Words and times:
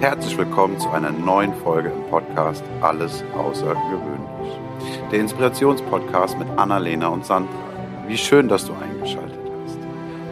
Herzlich 0.00 0.36
willkommen 0.36 0.78
zu 0.78 0.90
einer 0.90 1.10
neuen 1.10 1.54
Folge 1.54 1.88
im 1.88 2.02
Podcast 2.10 2.62
Alles 2.82 3.24
Außergewöhnlich. 3.34 4.60
Der 5.10 5.20
Inspirationspodcast 5.20 6.38
mit 6.38 6.46
Annalena 6.58 7.08
und 7.08 7.24
Sandra. 7.24 7.50
Wie 8.06 8.18
schön, 8.18 8.46
dass 8.46 8.66
du 8.66 8.74
eingeschaltet 8.74 9.40
hast. 9.64 9.78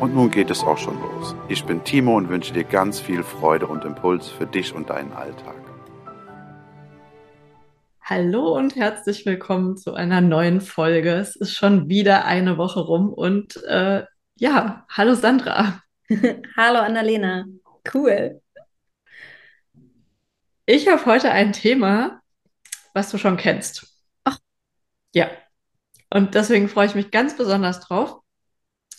Und 0.01 0.15
nun 0.15 0.31
geht 0.31 0.51
es 0.51 0.63
auch 0.63 0.77
schon 0.77 1.01
los. 1.01 1.35
Ich 1.49 1.65
bin 1.65 1.83
Timo 1.83 2.15
und 2.19 2.29
wünsche 2.29 2.53
dir 2.53 2.65
ganz 2.65 3.01
viel 3.01 3.23
Freude 3.23 3.67
und 3.67 3.87
Impuls 3.87 4.29
für 4.29 4.47
dich 4.47 4.75
und 4.75 4.91
deinen 4.91 5.15
Alltag. 5.15 5.57
Hallo 8.03 8.55
und 8.55 8.77
herzlich 8.77 9.25
willkommen 9.25 9.79
zu 9.79 9.95
einer 9.95 10.21
neuen 10.21 10.61
Folge. 10.61 11.15
Es 11.15 11.37
ist 11.37 11.55
schon 11.55 11.89
wieder 11.89 12.27
eine 12.27 12.59
Woche 12.59 12.81
rum 12.81 13.11
und 13.15 13.65
äh, 13.65 14.05
ja, 14.37 14.85
hallo 14.91 15.15
Sandra. 15.15 15.81
hallo 16.57 16.81
Annalena. 16.81 17.47
Cool. 17.93 18.43
Ich 20.67 20.89
habe 20.89 21.05
heute 21.05 21.31
ein 21.31 21.53
Thema, 21.53 22.23
was 22.95 23.11
du 23.11 23.19
schon 23.19 23.37
kennst. 23.37 23.87
Ach. 24.25 24.39
Ja. 25.13 25.31
Und 26.11 26.35
deswegen 26.35 26.69
freue 26.69 26.87
ich 26.87 26.95
mich 26.95 27.11
ganz 27.11 27.37
besonders 27.37 27.81
drauf. 27.81 28.21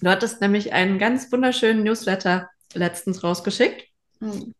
Du 0.02 0.10
hattest 0.10 0.41
nämlich 0.41 0.74
einen 0.74 1.00
ganz 1.00 1.32
wunderschönen 1.32 1.84
Newsletter 1.84 2.50
letztens 2.74 3.24
rausgeschickt. 3.24 3.88
Hm. 4.20 4.54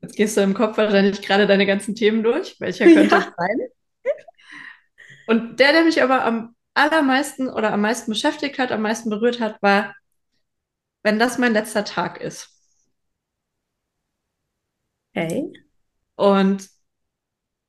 Jetzt 0.00 0.16
gehst 0.16 0.36
du 0.36 0.42
im 0.42 0.54
Kopf 0.54 0.76
wahrscheinlich 0.76 1.22
gerade 1.22 1.46
deine 1.46 1.66
ganzen 1.66 1.96
Themen 1.96 2.22
durch. 2.22 2.60
Welcher 2.60 2.84
könnte 2.84 3.16
ja. 3.16 3.18
es 3.18 3.24
sein? 3.36 3.58
Und 5.26 5.60
der, 5.60 5.72
der 5.72 5.84
mich 5.84 6.02
aber 6.02 6.24
am 6.24 6.54
allermeisten 6.74 7.48
oder 7.48 7.72
am 7.72 7.80
meisten 7.80 8.12
beschäftigt 8.12 8.58
hat, 8.58 8.70
am 8.70 8.82
meisten 8.82 9.10
berührt 9.10 9.40
hat, 9.40 9.60
war, 9.60 9.94
wenn 11.02 11.18
das 11.18 11.38
mein 11.38 11.52
letzter 11.52 11.84
Tag 11.84 12.20
ist. 12.20 12.48
Okay. 15.14 15.52
Und 16.18 16.68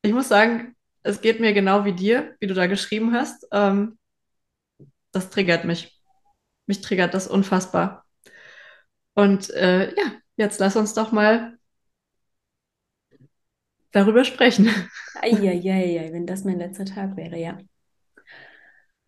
ich 0.02 0.12
muss 0.12 0.28
sagen, 0.28 0.76
es 1.04 1.22
geht 1.22 1.40
mir 1.40 1.54
genau 1.54 1.86
wie 1.86 1.94
dir, 1.94 2.36
wie 2.40 2.48
du 2.48 2.56
da 2.56 2.66
geschrieben 2.66 3.14
hast. 3.14 3.48
Ähm, 3.52 4.00
das 5.12 5.30
triggert 5.30 5.66
mich. 5.66 6.02
Mich 6.66 6.82
triggert 6.82 7.14
das 7.14 7.28
unfassbar. 7.28 8.06
Und 9.14 9.52
äh, 9.52 9.90
ja, 9.96 10.04
jetzt 10.36 10.60
lass 10.60 10.76
uns 10.76 10.96
doch 10.96 11.12
mal 11.12 11.60
darüber 13.92 14.26
sprechen. 14.26 14.70
Eieiei, 15.22 16.10
wenn 16.12 16.26
das 16.26 16.44
mein 16.44 16.58
letzter 16.58 16.86
Tag 16.86 17.18
wäre, 17.18 17.38
ja. 17.38 17.60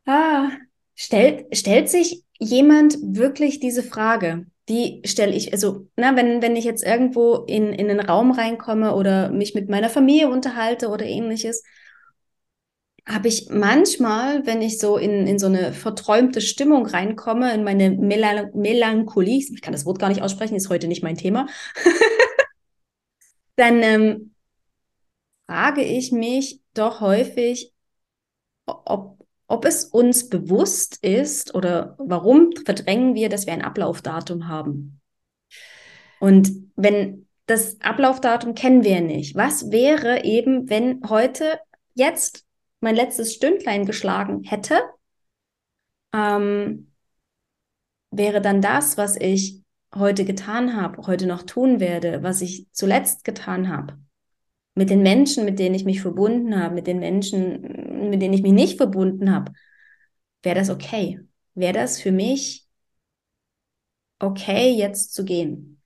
Ah, 0.06 0.52
stellt, 0.94 1.58
stellt 1.58 1.90
sich 1.90 2.24
jemand 2.38 2.96
wirklich 3.02 3.60
diese 3.60 3.82
Frage? 3.82 4.46
Die 4.72 5.02
stelle 5.06 5.36
ich, 5.36 5.52
also, 5.52 5.88
na, 5.98 6.16
wenn, 6.16 6.42
wenn 6.42 6.56
ich 6.56 6.64
jetzt 6.64 6.84
irgendwo 6.84 7.36
in, 7.46 7.74
in 7.74 7.90
einen 7.90 8.00
Raum 8.00 8.32
reinkomme 8.32 8.96
oder 8.96 9.30
mich 9.30 9.54
mit 9.54 9.70
meiner 9.70 9.90
Familie 9.90 10.30
unterhalte 10.30 10.88
oder 10.88 11.06
ähnliches, 11.06 11.64
habe 13.06 13.28
ich 13.28 13.50
manchmal, 13.50 14.46
wenn 14.46 14.62
ich 14.62 14.80
so 14.80 14.98
in, 14.98 15.28
in 15.28 15.40
so 15.40 15.48
eine 15.48 15.74
verträumte 15.74 16.40
Stimmung 16.40 16.86
reinkomme, 16.86 17.54
in 17.54 17.64
meine 17.64 17.90
Melan 17.90 18.52
Melancholie, 18.54 19.40
ich 19.40 19.62
kann 19.62 19.74
das 19.74 19.86
Wort 19.86 20.00
gar 20.00 20.10
nicht 20.10 20.22
aussprechen, 20.22 20.56
ist 20.56 20.70
heute 20.70 20.88
nicht 20.88 21.04
mein 21.04 21.18
Thema, 21.18 21.48
dann 23.56 23.84
ähm, 23.84 24.34
frage 25.48 25.84
ich 25.84 26.12
mich 26.12 26.62
doch 26.74 27.02
häufig, 27.02 27.74
ob 28.66 29.21
ob 29.52 29.66
es 29.66 29.86
uns 29.86 30.30
bewusst 30.30 31.04
ist 31.04 31.54
oder 31.54 31.96
warum 31.98 32.52
verdrängen 32.66 33.16
wir, 33.16 33.30
dass 33.30 33.46
wir 33.46 33.54
ein 33.54 33.62
Ablaufdatum 33.62 34.48
haben. 34.48 35.02
Und 36.20 36.52
wenn 36.76 37.28
das 37.48 37.82
Ablaufdatum 37.82 38.56
kennen 38.56 38.84
wir 38.84 39.02
nicht, 39.02 39.36
was 39.36 39.72
wäre 39.72 40.24
eben, 40.24 40.70
wenn 40.70 41.02
heute 41.10 41.60
jetzt 41.96 42.46
mein 42.80 42.96
letztes 42.96 43.34
Stündlein 43.34 43.86
geschlagen 43.86 44.44
hätte, 44.44 44.80
ähm, 46.14 46.92
wäre 48.12 48.42
dann 48.42 48.62
das, 48.62 48.98
was 48.98 49.16
ich 49.18 49.62
heute 49.94 50.24
getan 50.26 50.76
habe, 50.80 51.06
heute 51.08 51.28
noch 51.28 51.44
tun 51.44 51.80
werde, 51.80 52.24
was 52.24 52.42
ich 52.42 52.68
zuletzt 52.72 53.24
getan 53.24 53.70
habe, 53.70 53.98
mit 54.74 54.90
den 54.90 55.02
Menschen, 55.02 55.46
mit 55.46 55.60
denen 55.60 55.76
ich 55.76 55.86
mich 55.86 56.02
verbunden 56.02 56.62
habe, 56.62 56.76
mit 56.76 56.88
den 56.88 57.00
Menschen, 57.00 58.10
mit 58.10 58.22
denen 58.22 58.34
ich 58.34 58.42
mich 58.42 58.54
nicht 58.54 58.78
verbunden 58.78 59.34
habe, 59.34 59.52
wäre 60.44 60.56
das 60.56 60.70
okay? 60.70 61.20
Wäre 61.54 61.74
das 61.74 62.00
für 62.00 62.12
mich 62.12 62.68
okay, 64.20 64.72
jetzt 64.72 65.14
zu 65.14 65.26
gehen? 65.26 65.82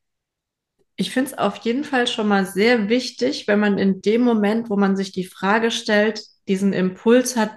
Ich 0.97 1.11
finde 1.11 1.31
es 1.31 1.37
auf 1.37 1.57
jeden 1.57 1.83
Fall 1.83 2.07
schon 2.07 2.27
mal 2.27 2.45
sehr 2.45 2.87
wichtig, 2.87 3.47
wenn 3.47 3.59
man 3.59 3.77
in 3.77 4.01
dem 4.01 4.21
Moment, 4.21 4.69
wo 4.69 4.77
man 4.77 4.95
sich 4.95 5.11
die 5.11 5.25
Frage 5.25 5.71
stellt, 5.71 6.21
diesen 6.47 6.71
Impuls 6.71 7.35
hat, 7.35 7.51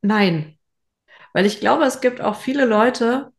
nein. 0.00 0.58
Weil 1.32 1.46
ich 1.46 1.58
glaube, 1.58 1.84
es 1.84 2.00
gibt 2.00 2.20
auch 2.20 2.36
viele 2.36 2.66
Leute, 2.66 3.32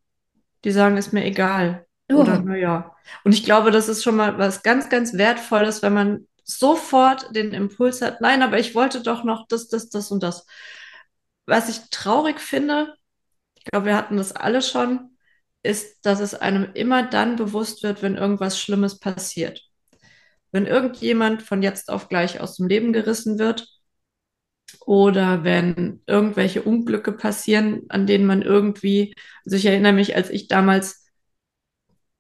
die 0.66 0.72
sagen, 0.72 0.98
ist 0.98 1.14
mir 1.14 1.24
egal. 1.24 1.86
Oh. 2.12 2.16
Oder 2.16 2.42
naja. 2.42 2.96
Und 3.24 3.34
ich 3.34 3.46
glaube, 3.46 3.72
das 3.72 3.88
ist 3.88 4.04
schon 4.04 4.16
mal 4.16 4.38
was 4.38 4.64
ganz, 4.64 4.90
ganz 4.90 5.14
Wertvolles, 5.14 5.82
wenn 5.82 5.94
man 5.94 6.28
sofort 6.46 7.36
den 7.36 7.52
Impuls 7.54 8.02
hat, 8.02 8.22
nein, 8.22 8.42
aber 8.44 8.60
ich 8.60 8.76
wollte 8.76 9.02
doch 9.02 9.24
noch 9.24 9.48
das, 9.48 9.68
das, 9.68 9.90
das 9.90 10.12
und 10.12 10.24
das. 10.24 10.46
Was 11.46 11.70
ich 11.70 11.90
traurig 11.92 12.40
finde, 12.40 12.96
ich 13.56 13.66
glaube, 13.66 13.88
wir 13.88 13.98
hatten 13.98 14.18
das 14.18 14.32
alle 14.32 14.62
schon, 14.62 15.18
ist, 15.64 16.06
dass 16.06 16.20
es 16.20 16.36
einem 16.36 16.72
immer 16.74 17.04
dann 17.04 17.36
bewusst 17.36 17.84
wird, 17.84 18.02
wenn 18.04 18.16
irgendwas 18.16 18.60
Schlimmes 18.60 19.00
passiert. 19.00 19.62
Wenn 20.52 20.68
irgendjemand 20.68 21.42
von 21.42 21.64
jetzt 21.64 21.90
auf 21.90 22.08
gleich 22.08 22.40
aus 22.40 22.58
dem 22.58 22.68
Leben 22.68 22.94
gerissen 22.94 23.40
wird 23.40 23.68
oder 24.86 25.44
wenn 25.44 26.02
irgendwelche 26.06 26.62
Unglücke 26.62 27.12
passieren, 27.12 27.84
an 27.90 28.06
denen 28.08 28.26
man 28.26 28.42
irgendwie, 28.42 29.14
also 29.46 29.58
ich 29.58 29.66
erinnere 29.66 29.94
mich, 29.94 30.16
als 30.16 30.30
ich 30.30 30.48
damals 30.48 31.05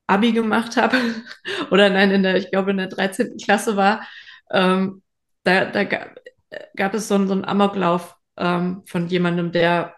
Abi 0.07 0.31
gemacht 0.31 0.77
habe 0.77 0.97
oder 1.71 1.89
nein, 1.89 2.11
in 2.11 2.23
der, 2.23 2.35
ich 2.35 2.51
glaube, 2.51 2.71
in 2.71 2.77
der 2.77 2.87
13. 2.87 3.37
Klasse 3.37 3.75
war, 3.75 4.05
ähm, 4.51 5.01
da, 5.43 5.65
da 5.65 5.83
gab, 5.83 6.15
gab 6.75 6.93
es 6.93 7.07
so, 7.07 7.25
so 7.25 7.33
einen 7.33 7.45
Amoklauf 7.45 8.15
ähm, 8.37 8.83
von 8.85 9.07
jemandem, 9.07 9.51
der 9.51 9.95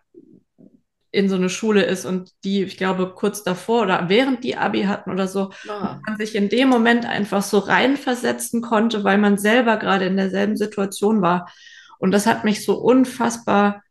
in 1.11 1.29
so 1.29 1.35
eine 1.35 1.49
Schule 1.49 1.83
ist 1.83 2.05
und 2.05 2.31
die, 2.43 2.63
ich 2.63 2.77
glaube, 2.77 3.13
kurz 3.15 3.43
davor 3.43 3.83
oder 3.83 4.09
während 4.09 4.43
die 4.43 4.57
Abi 4.57 4.83
hatten 4.83 5.09
oder 5.09 5.27
so, 5.27 5.51
ah. 5.67 5.99
man 6.05 6.17
sich 6.17 6.35
in 6.35 6.49
dem 6.49 6.69
Moment 6.69 7.05
einfach 7.05 7.41
so 7.41 7.59
reinversetzen 7.59 8.61
konnte, 8.61 9.03
weil 9.03 9.17
man 9.17 9.37
selber 9.37 9.77
gerade 9.77 10.05
in 10.05 10.17
derselben 10.17 10.57
Situation 10.57 11.21
war. 11.21 11.51
Und 11.97 12.11
das 12.11 12.27
hat 12.27 12.43
mich 12.43 12.63
so 12.63 12.77
unfassbar 12.77 13.83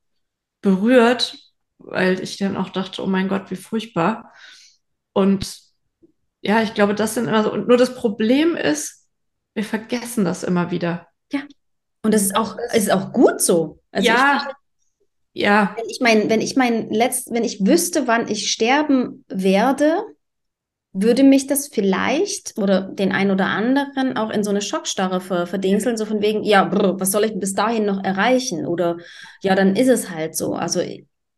berührt, 0.61 1.39
weil 1.79 2.21
ich 2.21 2.37
dann 2.37 2.57
auch 2.57 2.69
dachte, 2.69 3.03
oh 3.03 3.07
mein 3.07 3.29
Gott, 3.29 3.51
wie 3.51 3.57
furchtbar. 3.57 4.33
Und 5.13 5.66
ja, 6.47 6.63
ich 6.63 6.75
glaube, 6.75 6.95
das 6.95 7.15
sind 7.15 7.27
immer 7.27 7.43
so. 7.43 7.53
Und 7.53 7.67
nur 7.67 7.77
das 7.77 7.97
Problem 7.97 8.55
ist, 8.55 9.05
wir 9.55 9.65
vergessen 9.65 10.25
das 10.25 10.45
immer 10.45 10.71
wieder. 10.71 11.09
Ja. 11.33 11.41
Und 12.03 12.15
das 12.15 12.23
ist 12.23 12.37
auch, 12.37 12.57
ist 12.73 12.93
auch 12.93 13.13
gut 13.13 13.41
so. 13.41 13.81
Also 13.91 14.07
ja. 14.07 14.47
Ich, 15.33 15.43
ja. 15.43 15.75
Wenn 15.77 15.91
ich 15.91 16.01
mein, 16.01 16.31
wenn 16.31 16.41
ich 16.41 16.55
mein 16.55 16.89
letzt, 16.91 17.33
wenn 17.33 17.43
ich 17.43 17.67
wüsste, 17.67 18.07
wann 18.07 18.29
ich 18.29 18.49
sterben 18.49 19.25
werde, 19.27 20.05
würde 20.93 21.25
mich 21.25 21.49
das 21.49 21.67
vielleicht 21.67 22.57
oder 22.57 22.83
den 22.83 23.11
einen 23.11 23.33
oder 23.33 23.47
anderen 23.47 24.17
auch 24.17 24.31
in 24.31 24.45
so 24.45 24.51
eine 24.51 24.63
Schockstarre 24.63 25.21
verdingseln, 25.21 25.97
so 25.97 26.07
von 26.07 26.23
wegen, 26.23 26.45
ja, 26.45 26.65
brr, 26.65 27.01
was 27.01 27.11
soll 27.11 27.25
ich 27.25 27.39
bis 27.39 27.55
dahin 27.55 27.87
noch 27.87 28.05
erreichen? 28.05 28.67
Oder 28.67 28.99
ja, 29.43 29.57
dann 29.57 29.75
ist 29.75 29.89
es 29.89 30.11
halt 30.11 30.37
so. 30.37 30.55
Also 30.55 30.81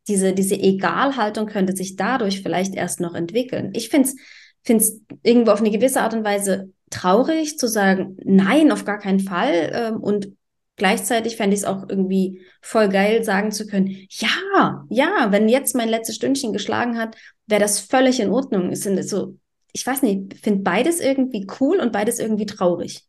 diese, 0.07 0.33
diese 0.33 0.55
Egalhaltung 0.55 1.47
könnte 1.47 1.75
sich 1.75 1.95
dadurch 1.95 2.43
vielleicht 2.43 2.75
erst 2.75 2.99
noch 2.99 3.15
entwickeln. 3.15 3.71
Ich 3.73 3.89
finde 3.89 4.09
es 4.09 4.15
finde 4.63 4.83
es 4.83 5.01
irgendwo 5.23 5.51
auf 5.51 5.59
eine 5.59 5.71
gewisse 5.71 6.01
Art 6.01 6.13
und 6.13 6.23
Weise 6.23 6.71
traurig 6.89 7.57
zu 7.57 7.67
sagen, 7.67 8.17
nein, 8.23 8.71
auf 8.71 8.85
gar 8.85 8.99
keinen 8.99 9.19
Fall. 9.19 9.71
Ähm, 9.73 9.97
und 9.97 10.35
gleichzeitig 10.75 11.35
fände 11.35 11.55
ich 11.55 11.61
es 11.61 11.67
auch 11.67 11.87
irgendwie 11.87 12.41
voll 12.61 12.89
geil, 12.89 13.23
sagen 13.23 13.51
zu 13.51 13.67
können, 13.67 14.07
ja, 14.09 14.85
ja, 14.89 15.31
wenn 15.31 15.49
jetzt 15.49 15.75
mein 15.75 15.89
letztes 15.89 16.15
Stündchen 16.15 16.53
geschlagen 16.53 16.97
hat, 16.97 17.15
wäre 17.45 17.61
das 17.61 17.79
völlig 17.79 18.19
in 18.19 18.31
Ordnung. 18.31 18.71
Es 18.71 18.81
sind 18.81 19.01
so, 19.07 19.37
ich 19.73 19.85
weiß 19.85 20.01
nicht, 20.01 20.39
finde 20.39 20.63
beides 20.63 20.99
irgendwie 20.99 21.45
cool 21.59 21.79
und 21.79 21.91
beides 21.91 22.19
irgendwie 22.19 22.45
traurig. 22.45 23.05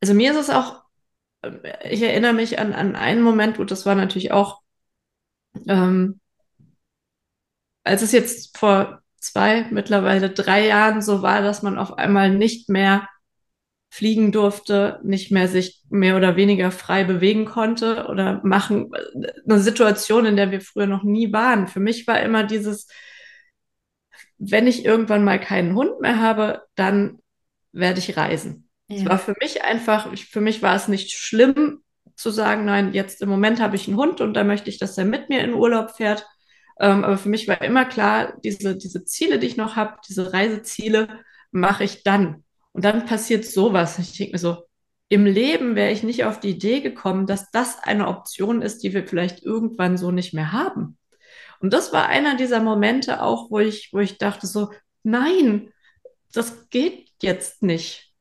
Also 0.00 0.14
mir 0.14 0.30
ist 0.30 0.38
es 0.38 0.50
auch, 0.50 0.82
ich 1.88 2.02
erinnere 2.02 2.32
mich 2.32 2.58
an, 2.58 2.72
an 2.72 2.96
einen 2.96 3.22
Moment, 3.22 3.58
und 3.58 3.70
das 3.70 3.86
war 3.86 3.94
natürlich 3.94 4.32
auch, 4.32 4.62
ähm, 5.66 6.20
als 7.84 8.02
es 8.02 8.12
jetzt 8.12 8.56
vor 8.58 9.02
zwei, 9.18 9.66
mittlerweile 9.70 10.30
drei 10.30 10.66
Jahren 10.66 11.02
so 11.02 11.22
war, 11.22 11.42
dass 11.42 11.62
man 11.62 11.78
auf 11.78 11.98
einmal 11.98 12.30
nicht 12.30 12.68
mehr 12.68 13.08
fliegen 13.88 14.32
durfte, 14.32 15.00
nicht 15.04 15.30
mehr 15.30 15.48
sich 15.48 15.82
mehr 15.88 16.16
oder 16.16 16.36
weniger 16.36 16.70
frei 16.70 17.04
bewegen 17.04 17.46
konnte 17.46 18.06
oder 18.08 18.40
machen. 18.44 18.90
Eine 19.48 19.60
Situation, 19.60 20.26
in 20.26 20.36
der 20.36 20.50
wir 20.50 20.60
früher 20.60 20.86
noch 20.86 21.02
nie 21.02 21.32
waren. 21.32 21.66
Für 21.66 21.80
mich 21.80 22.06
war 22.06 22.20
immer 22.20 22.44
dieses, 22.44 22.88
wenn 24.38 24.66
ich 24.66 24.84
irgendwann 24.84 25.24
mal 25.24 25.40
keinen 25.40 25.74
Hund 25.74 26.00
mehr 26.00 26.20
habe, 26.20 26.62
dann 26.74 27.20
werde 27.72 28.00
ich 28.00 28.16
reisen. 28.16 28.68
Ja. 28.88 28.98
Es 28.98 29.06
war 29.06 29.18
für 29.18 29.34
mich 29.40 29.64
einfach, 29.64 30.12
ich, 30.12 30.26
für 30.26 30.40
mich 30.40 30.62
war 30.62 30.76
es 30.76 30.88
nicht 30.88 31.12
schlimm 31.12 31.80
zu 32.14 32.30
sagen, 32.30 32.64
nein, 32.64 32.92
jetzt 32.92 33.22
im 33.22 33.28
Moment 33.28 33.60
habe 33.60 33.76
ich 33.76 33.88
einen 33.88 33.96
Hund 33.96 34.20
und 34.20 34.34
da 34.34 34.44
möchte 34.44 34.70
ich, 34.70 34.78
dass 34.78 34.96
er 34.96 35.04
mit 35.04 35.28
mir 35.28 35.42
in 35.42 35.54
Urlaub 35.54 35.90
fährt. 35.90 36.26
Ähm, 36.78 37.04
aber 37.04 37.18
für 37.18 37.28
mich 37.28 37.48
war 37.48 37.62
immer 37.62 37.84
klar, 37.84 38.34
diese, 38.44 38.76
diese 38.76 39.04
Ziele, 39.04 39.38
die 39.38 39.46
ich 39.46 39.56
noch 39.56 39.76
habe, 39.76 39.96
diese 40.08 40.32
Reiseziele, 40.32 41.20
mache 41.50 41.84
ich 41.84 42.02
dann. 42.02 42.44
Und 42.72 42.84
dann 42.84 43.06
passiert 43.06 43.44
sowas. 43.44 43.98
Ich 43.98 44.16
denke 44.16 44.32
mir 44.32 44.38
so, 44.38 44.64
im 45.08 45.24
Leben 45.24 45.76
wäre 45.76 45.92
ich 45.92 46.02
nicht 46.02 46.24
auf 46.24 46.40
die 46.40 46.50
Idee 46.50 46.80
gekommen, 46.80 47.26
dass 47.26 47.50
das 47.50 47.78
eine 47.82 48.08
Option 48.08 48.60
ist, 48.60 48.82
die 48.82 48.92
wir 48.92 49.06
vielleicht 49.06 49.42
irgendwann 49.42 49.96
so 49.96 50.10
nicht 50.10 50.34
mehr 50.34 50.52
haben. 50.52 50.98
Und 51.60 51.72
das 51.72 51.92
war 51.92 52.08
einer 52.08 52.36
dieser 52.36 52.60
Momente 52.60 53.22
auch, 53.22 53.50
wo 53.50 53.60
ich, 53.60 53.90
wo 53.92 54.00
ich 54.00 54.18
dachte 54.18 54.46
so, 54.46 54.70
nein, 55.02 55.72
das 56.32 56.68
geht 56.68 57.08
jetzt 57.22 57.62
nicht. 57.62 58.12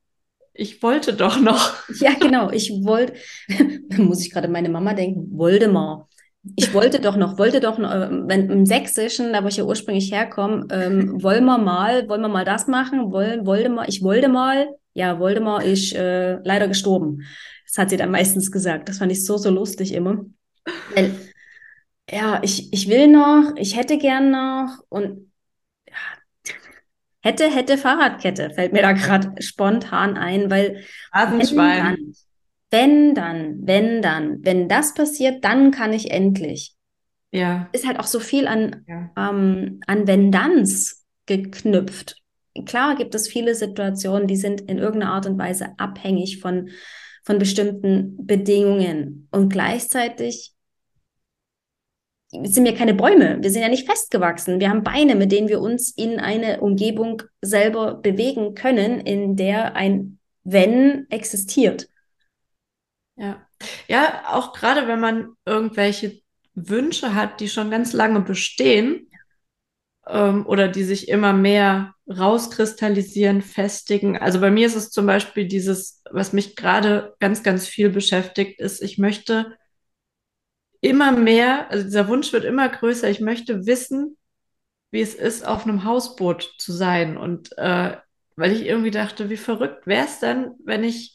Ich 0.54 0.82
wollte 0.82 1.14
doch 1.14 1.40
noch. 1.40 1.74
Ja, 2.00 2.14
genau. 2.14 2.50
Ich 2.50 2.72
wollte, 2.72 3.16
muss 3.98 4.26
ich 4.26 4.32
gerade 4.32 4.48
meine 4.48 4.70
Mama 4.70 4.94
denken, 4.94 5.38
Voldemort. 5.38 6.08
Ich 6.56 6.74
wollte 6.74 7.00
doch 7.00 7.16
noch, 7.18 7.38
wollte 7.38 7.60
doch 7.60 7.78
noch, 7.78 7.92
äh, 7.92 8.10
wenn 8.12 8.50
im 8.50 8.66
Sächsischen, 8.66 9.34
da 9.34 9.44
wo 9.44 9.48
ich 9.48 9.58
ja 9.58 9.64
ursprünglich 9.64 10.12
herkomme, 10.12 10.68
ähm, 10.70 11.22
wollen 11.22 11.46
wir 11.46 11.58
mal, 11.58 12.08
wollen 12.08 12.22
wir 12.22 12.28
mal 12.30 12.46
das 12.46 12.68
machen, 12.68 13.12
wollen, 13.12 13.46
wollte 13.46 13.70
mal, 13.70 13.90
ich 13.90 14.04
wollte 14.04 14.30
mal, 14.30 14.68
ja, 14.94 15.20
Voldemort 15.20 15.64
ist 15.64 15.94
äh, 15.94 16.36
leider 16.44 16.68
gestorben. 16.68 17.24
Das 17.68 17.78
hat 17.78 17.90
sie 17.90 17.98
dann 17.98 18.12
meistens 18.12 18.52
gesagt. 18.52 18.88
Das 18.88 19.00
fand 19.00 19.12
ich 19.12 19.26
so, 19.26 19.38
so 19.38 19.50
lustig 19.50 19.94
immer. 19.94 20.24
Weil, 20.94 21.12
ja, 22.10 22.40
ich, 22.44 22.72
ich 22.72 22.88
will 22.88 23.08
noch, 23.08 23.54
ich 23.58 23.76
hätte 23.76 23.98
gern 23.98 24.32
noch 24.32 24.80
und 24.90 25.32
ja, 25.88 25.96
hätte, 27.22 27.50
hätte 27.50 27.78
Fahrradkette, 27.78 28.52
fällt 28.52 28.72
mir 28.72 28.84
da 28.84 28.94
gerade 28.94 29.42
spontan 29.42 30.16
ein, 30.16 30.50
weil 30.50 30.84
Rasenschwein. 31.12 32.14
Wenn 32.72 33.16
dann, 33.16 33.60
wenn 33.62 34.02
dann, 34.02 34.40
wenn 34.42 34.68
das 34.68 34.94
passiert, 34.94 35.44
dann 35.44 35.72
kann 35.72 35.94
ich 35.94 36.12
endlich. 36.12 36.76
Ja. 37.32 37.70
Ist 37.72 37.86
halt 37.86 38.00
auch 38.00 38.08
so 38.08 38.20
viel 38.20 38.48
an, 38.48 38.84
ja. 38.88 39.12
ähm, 39.18 39.80
an 39.88 40.08
Wenn-Danns 40.08 41.06
geknüpft 41.26 42.22
klar 42.64 42.96
gibt 42.96 43.16
es 43.16 43.28
viele 43.28 43.56
Situationen, 43.56 44.28
die 44.28 44.38
sind 44.38 44.62
in 44.62 44.78
irgendeiner 44.78 45.14
Art 45.14 45.26
und 45.26 45.38
Weise 45.38 45.74
abhängig 45.78 46.40
von, 46.40 46.70
von 47.24 47.38
bestimmten 47.38 48.16
Bedingungen. 48.26 49.28
Und 49.32 49.50
gleichzeitig 49.50 50.54
sind 52.32 52.66
wir 52.66 52.76
keine 52.76 52.94
Bäume. 52.94 53.38
Wir 53.42 53.52
sind 53.52 53.62
ja 53.62 53.70
nicht 53.70 53.88
festgewachsen. 53.88 54.60
Wir 54.60 54.70
haben 54.70 54.84
Beine, 54.84 55.16
mit 55.16 55.32
denen 55.32 55.50
wir 55.50 55.60
uns 55.62 55.90
in 55.90 56.20
eine 56.20 56.62
Umgebung 56.62 57.22
selber 57.42 57.96
bewegen 57.96 58.56
können, 58.56 59.00
in 59.02 59.36
der 59.36 59.76
ein 59.76 60.20
Wenn 60.44 61.08
existiert. 61.10 61.90
Ja, 63.18 63.48
ja, 63.88 64.24
auch 64.34 64.54
gerade 64.54 64.88
wenn 64.88 65.00
man 65.00 65.30
irgendwelche 65.46 66.20
Wünsche 66.54 67.14
hat, 67.16 67.40
die 67.40 67.50
schon 67.50 67.70
ganz 67.72 67.94
lange 67.94 68.22
bestehen, 68.22 69.10
ähm, 70.08 70.46
oder 70.46 70.68
die 70.68 70.84
sich 70.84 71.08
immer 71.10 71.34
mehr 71.34 71.94
rauskristallisieren, 72.10 73.42
festigen. 73.42 74.18
Also 74.18 74.40
bei 74.40 74.52
mir 74.52 74.68
ist 74.68 74.76
es 74.76 74.92
zum 74.92 75.06
Beispiel 75.06 75.48
dieses, 75.48 76.02
was 76.12 76.34
mich 76.34 76.56
gerade 76.56 77.16
ganz, 77.20 77.44
ganz 77.44 77.68
viel 77.68 77.90
beschäftigt, 77.90 78.60
ist, 78.60 78.82
ich 78.82 78.98
möchte 78.98 79.56
immer 80.82 81.12
mehr, 81.12 81.70
also 81.72 81.84
dieser 81.84 82.08
Wunsch 82.08 82.32
wird 82.34 82.46
immer 82.46 82.70
größer, 82.70 83.10
ich 83.10 83.20
möchte 83.20 83.66
wissen, 83.66 84.18
wie 84.92 85.02
es 85.02 85.16
ist, 85.16 85.48
auf 85.48 85.66
einem 85.66 85.84
Hausboot 85.86 86.56
zu 86.60 86.74
sein. 86.74 87.18
Und 87.18 87.58
äh, 87.58 87.98
weil 88.36 88.52
ich 88.54 88.66
irgendwie 88.66 88.92
dachte, 88.92 89.30
wie 89.30 89.38
verrückt 89.38 89.88
wäre 89.88 90.06
es 90.06 90.20
denn, 90.20 90.52
wenn 90.66 90.84
ich 90.84 91.15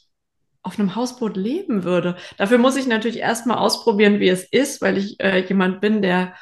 auf 0.62 0.78
einem 0.78 0.94
Hausboot 0.94 1.36
leben 1.36 1.84
würde. 1.84 2.16
Dafür 2.36 2.58
muss 2.58 2.76
ich 2.76 2.86
natürlich 2.86 3.18
erstmal 3.18 3.58
ausprobieren, 3.58 4.20
wie 4.20 4.28
es 4.28 4.44
ist, 4.44 4.82
weil 4.82 4.98
ich 4.98 5.18
äh, 5.20 5.40
jemand 5.40 5.80
bin, 5.80 6.02
der 6.02 6.34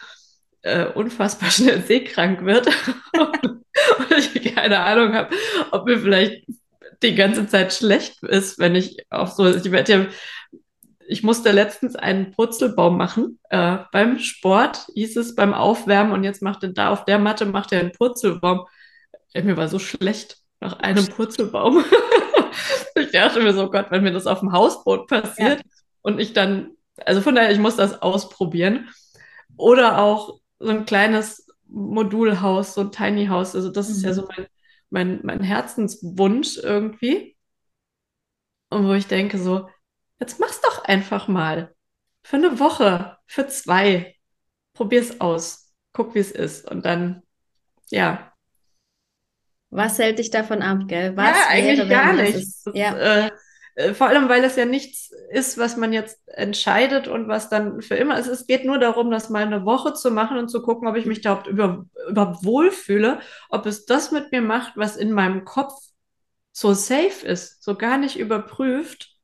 äh, 0.62 0.86
unfassbar 0.86 1.50
schnell 1.52 1.82
seekrank 1.82 2.44
wird 2.44 2.66
und 3.18 3.64
ich 4.18 4.54
keine 4.54 4.80
Ahnung 4.80 5.14
habe, 5.14 5.34
ob 5.70 5.86
mir 5.86 5.98
vielleicht 5.98 6.44
die 7.02 7.14
ganze 7.14 7.46
Zeit 7.46 7.72
schlecht 7.72 8.22
ist, 8.24 8.58
wenn 8.58 8.74
ich 8.74 9.06
auf 9.10 9.30
so, 9.30 9.48
ich 9.48 9.70
werde 9.70 9.92
ja, 9.92 10.06
ich 11.06 11.22
musste 11.22 11.52
letztens 11.52 11.96
einen 11.96 12.32
Purzelbaum 12.32 12.98
machen 12.98 13.38
äh, 13.50 13.78
beim 13.92 14.18
Sport, 14.18 14.86
hieß 14.94 15.16
es 15.16 15.34
beim 15.34 15.54
Aufwärmen 15.54 16.12
und 16.12 16.24
jetzt 16.24 16.42
macht 16.42 16.62
er 16.64 16.70
da 16.70 16.90
auf 16.90 17.04
der 17.04 17.18
Matte 17.18 17.46
macht 17.46 17.72
er 17.72 17.80
einen 17.80 17.92
Purzelbaum. 17.92 18.66
Ja, 19.32 19.42
mir 19.42 19.56
war 19.56 19.68
so 19.68 19.78
schlecht 19.78 20.38
nach 20.60 20.78
einem 20.80 21.06
Purzelbaum. 21.06 21.84
ich 22.94 23.10
dachte 23.12 23.40
mir 23.40 23.52
so, 23.52 23.70
Gott, 23.70 23.90
wenn 23.90 24.02
mir 24.02 24.12
das 24.12 24.26
auf 24.26 24.40
dem 24.40 24.52
Hausboot 24.52 25.06
passiert 25.08 25.58
ja. 25.58 25.70
und 26.02 26.18
ich 26.18 26.32
dann, 26.32 26.70
also 27.04 27.20
von 27.20 27.34
daher, 27.34 27.50
ich 27.50 27.58
muss 27.58 27.76
das 27.76 28.02
ausprobieren. 28.02 28.88
Oder 29.56 29.98
auch 29.98 30.40
so 30.58 30.70
ein 30.70 30.86
kleines 30.86 31.46
Modulhaus, 31.66 32.74
so 32.74 32.82
ein 32.82 32.92
Tiny 32.92 33.26
House. 33.26 33.54
Also 33.54 33.70
das 33.70 33.88
mhm. 33.88 33.94
ist 33.94 34.02
ja 34.02 34.12
so 34.14 34.22
mhm. 34.22 34.28
mein, 34.28 34.46
mein, 34.90 35.20
mein 35.22 35.42
Herzenswunsch 35.42 36.58
irgendwie. 36.58 37.36
Und 38.70 38.86
wo 38.86 38.92
ich 38.92 39.06
denke 39.06 39.38
so, 39.38 39.68
jetzt 40.20 40.40
mach's 40.40 40.60
doch 40.60 40.84
einfach 40.84 41.28
mal. 41.28 41.74
Für 42.22 42.36
eine 42.36 42.58
Woche, 42.58 43.16
für 43.26 43.46
zwei. 43.48 44.16
Probier's 44.74 45.20
aus. 45.20 45.72
Guck, 45.92 46.14
wie 46.14 46.20
es 46.20 46.30
ist. 46.30 46.70
Und 46.70 46.84
dann, 46.84 47.22
ja. 47.90 48.32
Was 49.70 49.98
hält 49.98 50.18
dich 50.18 50.30
davon 50.30 50.62
ab, 50.62 50.80
gell? 50.86 51.16
Was 51.16 51.36
ja, 51.36 51.44
eigentlich 51.48 51.88
gar 51.88 52.12
nichts. 52.14 52.64
Ja. 52.72 52.96
Äh, 52.96 53.30
äh, 53.78 53.94
vor 53.94 54.08
allem, 54.08 54.28
weil 54.28 54.42
es 54.42 54.56
ja 54.56 54.64
nichts 54.64 55.12
ist, 55.30 55.56
was 55.56 55.76
man 55.76 55.92
jetzt 55.92 56.20
entscheidet 56.26 57.06
und 57.06 57.28
was 57.28 57.48
dann 57.48 57.80
für 57.80 57.94
immer 57.94 58.18
ist. 58.18 58.26
Es 58.26 58.46
geht 58.46 58.64
nur 58.64 58.78
darum, 58.78 59.10
das 59.10 59.30
mal 59.30 59.44
eine 59.44 59.64
Woche 59.64 59.94
zu 59.94 60.10
machen 60.10 60.36
und 60.36 60.48
zu 60.48 60.62
gucken, 60.62 60.88
ob 60.88 60.96
ich 60.96 61.06
mich 61.06 61.20
da 61.20 61.44
über, 61.48 61.86
überhaupt 62.08 62.44
wohlfühle, 62.44 63.20
ob 63.50 63.66
es 63.66 63.86
das 63.86 64.10
mit 64.10 64.32
mir 64.32 64.42
macht, 64.42 64.72
was 64.76 64.96
in 64.96 65.12
meinem 65.12 65.44
Kopf 65.44 65.74
so 66.50 66.74
safe 66.74 67.24
ist, 67.24 67.62
so 67.62 67.76
gar 67.76 67.98
nicht 67.98 68.18
überprüft, 68.18 69.17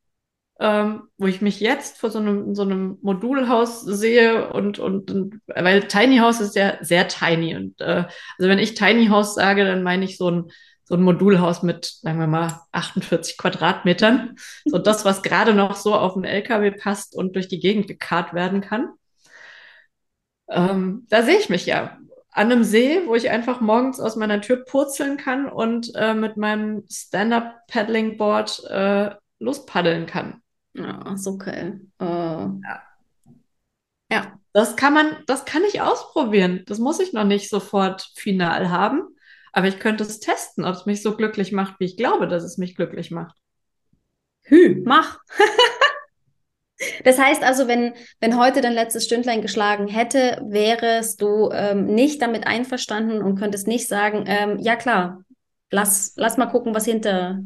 ähm, 0.61 1.03
wo 1.19 1.27
ich 1.27 1.41
mich 1.41 1.61
jetzt 1.61 1.99
vor 1.99 2.11
so 2.11 2.19
einem, 2.19 2.55
so 2.55 2.63
einem 2.63 2.99
Modulhaus 3.03 3.83
sehe 3.83 4.53
und, 4.53 4.79
und, 4.79 5.11
und, 5.11 5.41
weil 5.47 5.89
Tiny 5.89 6.19
House 6.19 6.41
ist 6.41 6.55
ja 6.55 6.77
sehr 6.81 7.09
tiny 7.09 7.57
und 7.57 7.81
äh, 7.81 8.05
also 8.39 8.49
wenn 8.49 8.59
ich 8.59 8.75
Tiny 8.75 9.09
House 9.09 9.35
sage, 9.35 9.65
dann 9.65 9.83
meine 9.83 10.05
ich 10.05 10.17
so 10.17 10.31
ein 10.31 10.51
so 10.87 10.97
ein 10.97 11.03
Modulhaus 11.03 11.63
mit, 11.63 11.87
sagen 12.03 12.21
wir 12.21 12.27
mal, 12.27 12.61
48 12.73 13.39
Quadratmetern. 13.39 14.37
So 14.67 14.79
das, 14.79 15.05
was 15.05 15.23
gerade 15.23 15.55
noch 15.55 15.77
so 15.77 15.95
auf 15.95 16.15
einen 16.15 16.25
LKW 16.25 16.73
passt 16.73 17.17
und 17.17 17.37
durch 17.37 17.49
die 17.49 17.59
Gegend 17.59 17.89
gekarrt 17.89 18.35
werden 18.35 18.61
kann. 18.61 18.91
Ähm, 20.49 21.07
da 21.09 21.23
sehe 21.23 21.39
ich 21.39 21.49
mich 21.49 21.65
ja 21.65 21.97
an 22.31 22.53
einem 22.53 22.65
See, 22.65 23.01
wo 23.07 23.15
ich 23.15 23.31
einfach 23.31 23.61
morgens 23.61 24.01
aus 24.01 24.17
meiner 24.17 24.41
Tür 24.41 24.65
purzeln 24.65 25.17
kann 25.17 25.49
und 25.49 25.93
äh, 25.95 26.15
mit 26.15 26.37
meinem 26.37 26.85
Stand-Up-Paddling-Board 26.91 28.65
äh, 28.69 29.11
lospaddeln 29.39 30.07
kann. 30.07 30.43
Ja, 30.75 31.17
so 31.17 31.39
geil. 31.39 31.81
Uh. 32.01 32.61
Ja. 32.63 32.83
ja. 34.11 34.39
Das 34.53 34.77
kann 34.77 34.95
man, 34.95 35.17
das 35.27 35.45
kann 35.45 35.63
ich 35.65 35.81
ausprobieren. 35.81 36.63
Das 36.67 36.79
muss 36.79 37.01
ich 37.01 37.13
noch 37.13 37.25
nicht 37.25 37.51
sofort 37.51 38.09
final 38.15 38.71
haben. 38.71 39.03
Aber 39.53 39.69
ich 39.69 39.79
könnte 39.79 40.05
es 40.05 40.21
testen, 40.21 40.65
ob 40.65 40.75
es 40.75 40.87
mich 40.87 41.03
so 41.03 41.17
glücklich 41.17 41.53
macht, 41.53 41.79
wie 41.79 41.85
ich 41.85 41.97
glaube, 41.97 42.27
dass 42.29 42.43
es 42.43 42.59
mich 42.59 42.75
glücklich 42.75 43.11
macht. 43.11 43.37
Hü, 44.43 44.83
mach. 44.85 45.19
das 47.05 47.19
heißt 47.19 47.43
also, 47.43 47.69
wenn, 47.69 47.95
wenn 48.21 48.39
heute 48.39 48.61
dein 48.61 48.75
letztes 48.75 49.05
Stündlein 49.05 49.43
geschlagen 49.43 49.89
hätte, 49.89 50.41
wärest 50.45 51.23
du 51.23 51.51
ähm, 51.53 51.87
nicht 51.87 52.21
damit 52.21 52.47
einverstanden 52.47 53.23
und 53.23 53.39
könntest 53.39 53.67
nicht 53.67 53.89
sagen, 53.89 54.25
ähm, 54.27 54.59
ja 54.59 54.77
klar, 54.77 55.25
lass, 55.71 56.15
lass 56.17 56.37
mal 56.37 56.47
gucken, 56.47 56.75
was 56.75 56.85
hinter 56.85 57.41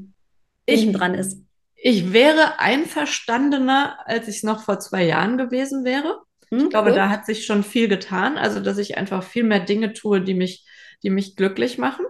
ich, 0.66 0.90
dran 0.92 1.14
ist. 1.14 1.42
Ich 1.80 2.12
wäre 2.12 2.58
einverstandener, 2.58 3.98
als 4.04 4.28
ich 4.28 4.38
es 4.38 4.42
noch 4.42 4.62
vor 4.62 4.80
zwei 4.80 5.04
Jahren 5.04 5.38
gewesen 5.38 5.84
wäre. 5.84 6.22
Ich 6.50 6.70
glaube, 6.70 6.90
cool. 6.90 6.96
da 6.96 7.10
hat 7.10 7.26
sich 7.26 7.44
schon 7.44 7.62
viel 7.62 7.88
getan. 7.88 8.38
Also, 8.38 8.60
dass 8.60 8.78
ich 8.78 8.96
einfach 8.96 9.22
viel 9.22 9.44
mehr 9.44 9.60
Dinge 9.60 9.92
tue, 9.92 10.20
die 10.20 10.34
mich 10.34 10.64
die 11.02 11.10
mich 11.10 11.36
glücklich 11.36 11.78
machen 11.78 12.06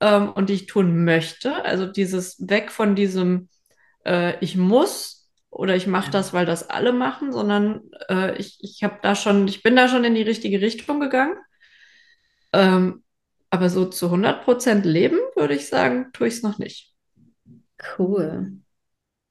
ähm, 0.00 0.30
und 0.32 0.48
die 0.48 0.54
ich 0.54 0.66
tun 0.66 1.04
möchte. 1.04 1.64
Also 1.64 1.86
dieses 1.86 2.36
weg 2.48 2.70
von 2.70 2.94
diesem 2.94 3.48
äh, 4.04 4.38
ich 4.40 4.56
muss 4.56 5.30
oder 5.50 5.74
ich 5.76 5.86
mache 5.86 6.10
das, 6.10 6.32
weil 6.32 6.46
das 6.46 6.70
alle 6.70 6.92
machen, 6.92 7.32
sondern 7.32 7.82
äh, 8.08 8.36
ich, 8.38 8.58
ich 8.62 8.82
habe 8.82 8.98
da 9.02 9.14
schon, 9.14 9.48
ich 9.48 9.62
bin 9.62 9.74
da 9.74 9.88
schon 9.88 10.04
in 10.04 10.14
die 10.14 10.22
richtige 10.22 10.60
Richtung 10.60 11.00
gegangen. 11.00 11.36
Ähm, 12.52 13.02
aber 13.50 13.68
so 13.68 13.86
zu 13.86 14.06
100 14.06 14.44
Prozent 14.44 14.84
leben, 14.84 15.18
würde 15.34 15.54
ich 15.54 15.68
sagen, 15.68 16.10
tue 16.12 16.28
ich 16.28 16.34
es 16.34 16.42
noch 16.42 16.58
nicht. 16.58 16.94
Cool. 17.98 18.52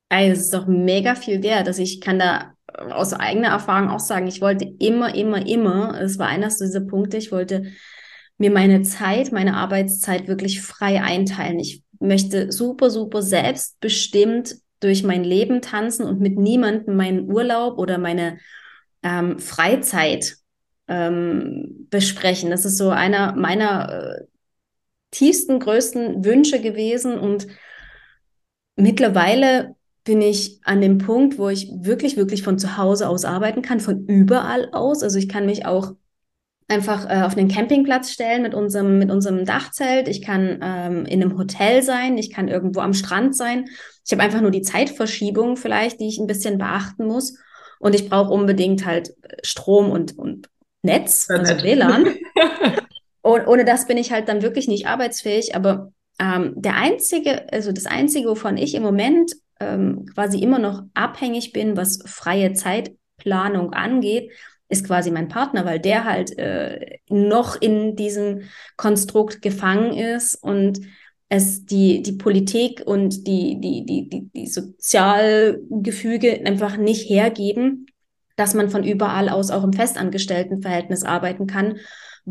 Also, 0.10 0.34
es 0.34 0.40
ist 0.40 0.54
doch 0.54 0.68
mega 0.68 1.16
viel 1.16 1.44
wert. 1.44 1.68
Also 1.68 1.82
ich 1.82 2.02
kann 2.02 2.20
da 2.20 2.54
aus 2.68 3.14
eigener 3.14 3.50
Erfahrung 3.50 3.90
auch 3.90 4.00
sagen, 4.00 4.28
ich 4.28 4.42
wollte 4.42 4.66
immer, 4.80 5.14
immer, 5.16 5.46
immer, 5.46 6.00
es 6.02 6.18
war 6.20 6.28
einer 6.28 6.48
dieser 6.48 6.82
Punkte, 6.82 7.18
ich 7.18 7.32
wollte 7.32 7.72
mir 8.38 8.52
meine 8.52 8.84
Zeit, 8.84 9.32
meine 9.32 9.56
Arbeitszeit 9.56 10.28
wirklich 10.28 10.62
frei 10.62 11.02
einteilen. 11.02 11.60
Ich 11.60 11.84
möchte 12.00 12.52
super, 12.52 12.90
super 12.90 13.22
selbstbestimmt 13.22 14.56
durch 14.80 15.04
mein 15.04 15.24
Leben 15.24 15.62
tanzen 15.62 16.06
und 16.06 16.22
mit 16.22 16.38
niemandem 16.38 16.96
meinen 16.96 17.30
Urlaub 17.30 17.78
oder 17.78 17.98
meine 17.98 18.40
ähm, 19.04 19.40
Freizeit 19.40 20.38
ähm, 20.88 21.88
besprechen. 21.90 22.50
Das 22.50 22.64
ist 22.64 22.78
so 22.78 22.90
einer 22.90 23.36
meiner 23.36 23.92
äh, 23.92 24.26
tiefsten, 25.12 25.60
größten 25.60 26.24
Wünsche 26.24 26.62
gewesen. 26.62 27.20
Und 27.20 27.48
mittlerweile 28.78 29.76
bin 30.10 30.24
ich 30.24 30.60
an 30.64 30.82
dem 30.82 30.98
Punkt, 30.98 31.38
wo 31.38 31.50
ich 31.50 31.70
wirklich, 31.72 32.18
wirklich 32.18 32.42
von 32.42 32.58
zu 32.58 32.78
Hause 32.78 33.08
aus 33.08 33.26
arbeiten 33.26 33.62
kann, 33.62 33.80
von 33.80 34.08
überall 34.08 34.70
aus. 34.72 35.04
Also 35.04 35.20
ich 35.20 35.30
kann 35.30 35.46
mich 35.46 35.68
auch 35.68 35.94
einfach 36.68 37.08
äh, 37.08 37.22
auf 37.22 37.38
einen 37.38 37.48
Campingplatz 37.48 38.10
stellen 38.10 38.42
mit 38.42 38.56
unserem, 38.56 38.98
mit 38.98 39.12
unserem 39.12 39.46
Dachzelt. 39.46 40.08
Ich 40.08 40.24
kann 40.24 40.62
ähm, 40.64 41.06
in 41.06 41.22
einem 41.22 41.38
Hotel 41.38 41.84
sein. 41.84 42.18
Ich 42.18 42.32
kann 42.32 42.48
irgendwo 42.48 42.80
am 42.80 42.96
Strand 42.96 43.36
sein. 43.36 43.66
Ich 44.04 44.12
habe 44.12 44.24
einfach 44.24 44.42
nur 44.42 44.50
die 44.50 44.64
Zeitverschiebung 44.64 45.58
vielleicht, 45.58 46.00
die 46.00 46.08
ich 46.08 46.18
ein 46.18 46.26
bisschen 46.26 46.58
beachten 46.58 47.06
muss. 47.06 47.38
Und 47.78 47.94
ich 47.94 48.10
brauche 48.10 48.34
unbedingt 48.34 48.88
halt 48.88 49.14
Strom 49.44 49.92
und, 49.92 50.18
und 50.18 50.50
Netz, 50.82 51.28
also 51.30 51.62
WLAN. 51.62 52.16
und 53.22 53.46
ohne 53.46 53.64
das 53.64 53.86
bin 53.86 53.98
ich 53.98 54.12
halt 54.12 54.28
dann 54.28 54.42
wirklich 54.42 54.68
nicht 54.68 54.88
arbeitsfähig. 54.88 55.56
Aber 55.56 55.92
ähm, 56.20 56.54
der 56.56 56.78
einzige, 56.78 57.46
also 57.54 57.72
das 57.72 57.86
einzige, 57.86 58.28
wovon 58.28 58.58
ich 58.58 58.74
im 58.74 58.82
Moment 58.82 59.34
ähm, 59.60 60.06
quasi 60.14 60.40
immer 60.40 60.60
noch 60.60 60.84
abhängig 60.94 61.52
bin, 61.54 61.78
was 61.78 62.00
freie 62.06 62.54
Zeitplanung 62.54 63.74
angeht, 63.74 64.32
ist 64.70 64.86
quasi 64.86 65.12
mein 65.12 65.28
Partner, 65.28 65.66
weil 65.66 65.80
der 65.80 66.06
halt 66.06 66.38
äh, 66.38 67.00
noch 67.10 67.60
in 67.60 67.96
diesem 67.96 68.44
Konstrukt 68.78 69.42
gefangen 69.42 69.94
ist 69.94 70.36
und 70.36 70.80
es 71.28 71.66
die, 71.66 72.02
die 72.02 72.14
Politik 72.14 72.84
und 72.86 73.28
die, 73.28 73.60
die, 73.60 73.86
die, 73.86 74.10
die, 74.10 74.30
die 74.30 74.48
Sozialgefüge 74.48 76.46
einfach 76.46 76.78
nicht 76.78 77.10
hergeben, 77.10 77.88
dass 78.36 78.54
man 78.54 78.70
von 78.70 78.84
überall 78.84 79.30
aus 79.30 79.52
auch 79.52 79.64
im 79.64 79.74
Festangestelltenverhältnis 79.74 81.04
arbeiten 81.04 81.46
kann, 81.46 81.78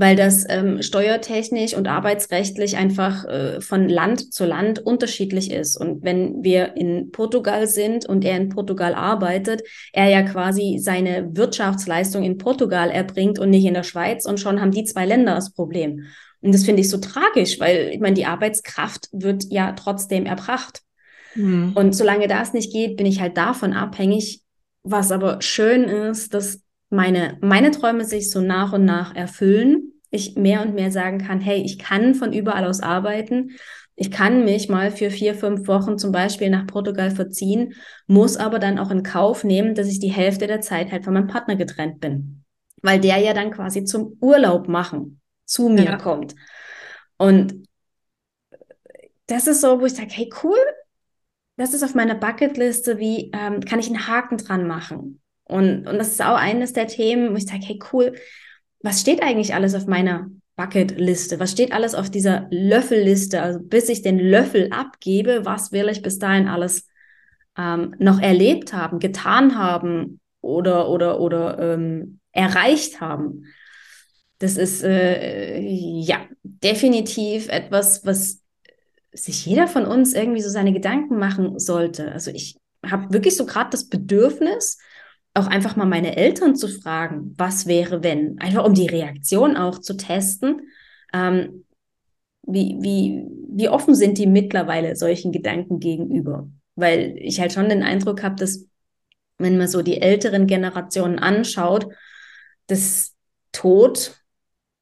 weil 0.01 0.15
das 0.15 0.45
ähm, 0.49 0.81
steuertechnisch 0.81 1.75
und 1.75 1.89
arbeitsrechtlich 1.89 2.77
einfach 2.77 3.25
äh, 3.25 3.61
von 3.61 3.89
Land 3.89 4.33
zu 4.33 4.45
Land 4.45 4.79
unterschiedlich 4.79 5.51
ist. 5.51 5.77
Und 5.77 6.05
wenn 6.05 6.45
wir 6.45 6.77
in 6.77 7.11
Portugal 7.11 7.67
sind 7.67 8.07
und 8.07 8.25
er 8.25 8.37
in 8.37 8.49
Portugal 8.49 8.95
arbeitet, 8.95 9.63
er 9.93 10.09
ja 10.09 10.23
quasi 10.23 10.79
seine 10.81 11.37
Wirtschaftsleistung 11.37 12.23
in 12.23 12.39
Portugal 12.39 12.91
erbringt 12.91 13.41
und 13.41 13.51
nicht 13.51 13.65
in 13.65 13.75
der 13.75 13.83
Schweiz 13.83 14.25
und 14.25 14.39
schon 14.39 14.61
haben 14.61 14.71
die 14.71 14.85
zwei 14.85 15.05
Länder 15.05 15.35
das 15.35 15.53
Problem. 15.53 16.05
Und 16.43 16.55
das 16.55 16.65
finde 16.65 16.83
ich 16.83 16.91
so 16.91 16.99
tragisch, 16.99 17.59
weil 17.59 17.91
ich 17.93 17.99
meine, 17.99 18.15
die 18.15 18.27
Arbeitskraft 18.27 19.09
wird 19.11 19.47
ja 19.51 19.73
trotzdem 19.73 20.27
erbracht. 20.27 20.83
Mhm. 21.35 21.73
Und 21.75 21.97
solange 21.97 22.29
das 22.29 22.53
nicht 22.53 22.73
geht, 22.73 22.97
bin 22.97 23.07
ich 23.07 23.21
halt 23.21 23.37
davon 23.37 23.73
abhängig. 23.73 24.43
Was 24.85 25.11
aber 25.11 25.43
schön 25.43 25.85
ist, 25.85 26.35
dass 26.35 26.61
meine, 26.91 27.39
meine 27.41 27.71
Träume 27.71 28.05
sich 28.05 28.31
so 28.31 28.41
nach 28.41 28.73
und 28.73 28.85
nach 28.85 29.15
erfüllen. 29.15 29.93
Ich 30.11 30.37
mehr 30.37 30.63
und 30.63 30.75
mehr 30.75 30.91
sagen 30.91 31.19
kann, 31.19 31.41
hey, 31.41 31.63
ich 31.63 31.79
kann 31.79 32.15
von 32.15 32.33
überall 32.33 32.65
aus 32.65 32.81
arbeiten. 32.81 33.51
Ich 33.95 34.11
kann 34.11 34.45
mich 34.45 34.69
mal 34.69 34.91
für 34.91 35.11
vier, 35.11 35.35
fünf 35.35 35.67
Wochen 35.67 35.99
zum 35.99 36.13
Beispiel 36.13 36.51
nach 36.51 36.67
Portugal 36.67 37.11
verziehen, 37.11 37.75
muss 38.07 38.37
aber 38.37 38.61
dann 38.61 38.79
auch 38.79 38.91
in 38.91 39.03
Kauf 39.03 39.43
nehmen, 39.43 39.75
dass 39.75 39.89
ich 39.89 39.99
die 39.99 40.13
Hälfte 40.13 40.47
der 40.47 40.61
Zeit 40.61 40.93
halt 40.93 41.05
von 41.05 41.15
meinem 41.15 41.27
Partner 41.27 41.57
getrennt 41.57 42.01
bin. 42.01 42.45
Weil 42.81 43.01
der 43.01 43.19
ja 43.19 43.35
dann 43.35 43.51
quasi 43.51 43.85
zum 43.85 44.17
Urlaub 44.21 44.69
machen 44.69 45.21
zu 45.45 45.69
mir 45.69 45.85
ja. 45.85 45.97
kommt. 45.97 46.37
Und 47.17 47.67
das 49.27 49.47
ist 49.47 49.61
so, 49.61 49.81
wo 49.81 49.87
ich 49.87 49.95
sage, 49.95 50.11
hey, 50.11 50.31
cool, 50.43 50.59
das 51.57 51.75
ist 51.75 51.83
auf 51.83 51.95
meiner 51.95 52.15
Bucketliste, 52.15 52.99
wie 52.99 53.33
ähm, 53.35 53.61
kann 53.61 53.81
ich 53.81 53.89
einen 53.89 54.07
Haken 54.07 54.39
dran 54.39 54.67
machen? 54.69 55.21
Und, 55.49 55.87
und 55.87 55.99
das 55.99 56.09
ist 56.09 56.23
auch 56.23 56.37
eines 56.37 56.73
der 56.73 56.87
Themen, 56.87 57.33
wo 57.33 57.37
ich 57.37 57.47
sage, 57.47 57.65
hey, 57.65 57.79
cool, 57.93 58.15
was 58.83 59.01
steht 59.01 59.23
eigentlich 59.23 59.55
alles 59.55 59.75
auf 59.75 59.87
meiner 59.87 60.31
Bucketliste? 60.57 61.41
Was 61.41 61.53
steht 61.53 61.73
alles 61.73 61.95
auf 61.95 62.11
dieser 62.11 62.47
Löffelliste? 62.51 63.41
Also 63.43 63.61
bis 63.61 63.89
ich 63.89 64.03
den 64.03 64.19
Löffel 64.19 64.71
abgebe, 64.73 65.45
was 65.45 65.73
will 65.73 65.89
ich 65.89 66.03
bis 66.03 66.19
dahin 66.19 66.49
alles 66.49 66.87
ähm, 67.57 67.95
noch 67.99 68.21
erlebt 68.21 68.73
haben, 68.73 68.99
getan 68.99 69.59
haben 69.59 70.21
oder, 70.41 70.89
oder, 70.89 71.21
oder 71.21 71.59
ähm, 71.59 72.21
erreicht 72.33 73.01
haben? 73.01 73.47
Das 74.39 74.57
ist 74.57 74.85
äh, 74.85 75.59
ja 75.61 76.19
definitiv 76.43 77.49
etwas, 77.49 78.05
was 78.05 78.43
sich 79.13 79.47
jeder 79.47 79.67
von 79.67 79.87
uns 79.87 80.13
irgendwie 80.13 80.43
so 80.43 80.51
seine 80.51 80.73
Gedanken 80.73 81.19
machen 81.19 81.59
sollte. 81.59 82.13
Also 82.13 82.31
ich 82.31 82.57
habe 82.87 83.13
wirklich 83.13 83.37
so 83.37 83.47
gerade 83.47 83.71
das 83.71 83.89
Bedürfnis, 83.89 84.79
auch 85.39 85.47
einfach 85.47 85.77
mal 85.77 85.87
meine 85.87 86.17
Eltern 86.17 86.57
zu 86.57 86.69
fragen, 86.69 87.35
was 87.37 87.67
wäre, 87.67 88.03
wenn, 88.03 88.39
einfach 88.41 88.65
um 88.65 88.75
die 88.75 88.87
Reaktion 88.87 89.57
auch 89.57 89.79
zu 89.79 89.97
testen. 89.97 90.69
Ähm, 91.13 91.65
wie, 92.43 92.77
wie, 92.81 93.27
wie 93.51 93.69
offen 93.69 93.95
sind 93.95 94.19
die 94.19 94.27
mittlerweile 94.27 94.97
solchen 94.97 95.33
Gedanken 95.33 95.81
gegenüber? 95.81 96.49
Weil 96.75 97.15
ich 97.19 97.41
halt 97.41 97.53
schon 97.53 97.69
den 97.69 97.83
Eindruck 97.83 98.23
habe, 98.23 98.37
dass 98.37 98.67
wenn 99.39 99.57
man 99.57 99.69
so 99.69 99.83
die 99.83 100.01
älteren 100.01 100.47
Generationen 100.47 101.19
anschaut, 101.19 101.87
dass 102.67 103.15
Tod 103.53 104.17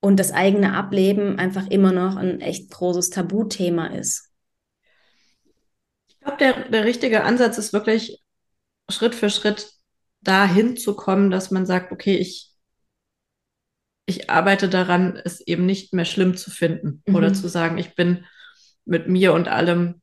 und 0.01 0.19
das 0.19 0.33
eigene 0.33 0.75
Ableben 0.75 1.39
einfach 1.39 1.69
immer 1.69 1.93
noch 1.93 2.17
ein 2.17 2.41
echt 2.41 2.71
großes 2.71 3.11
Tabuthema 3.11 3.89
ist. 3.89 4.31
Ich 6.09 6.21
glaube, 6.21 6.39
der, 6.39 6.69
der 6.69 6.85
richtige 6.85 7.25
Ansatz 7.25 7.59
ist 7.59 7.73
wirklich 7.73 8.23
Schritt 8.89 9.15
für 9.15 9.31
Schritt 9.31 9.76
dahin 10.27 10.77
zu 10.77 10.95
kommen, 10.95 11.31
dass 11.31 11.51
man 11.51 11.67
sagt, 11.67 11.93
okay, 11.93 12.17
ich, 12.17 12.53
ich 14.07 14.31
arbeite 14.31 14.69
daran, 14.69 15.21
es 15.25 15.41
eben 15.41 15.67
nicht 15.67 15.93
mehr 15.93 16.05
schlimm 16.05 16.37
zu 16.37 16.51
finden 16.51 17.03
mhm. 17.07 17.15
oder 17.15 17.33
zu 17.33 17.49
sagen, 17.49 17.79
ich 17.79 17.95
bin 17.95 18.25
mit 18.85 19.09
mir 19.09 19.33
und 19.33 19.49
allem 19.49 20.01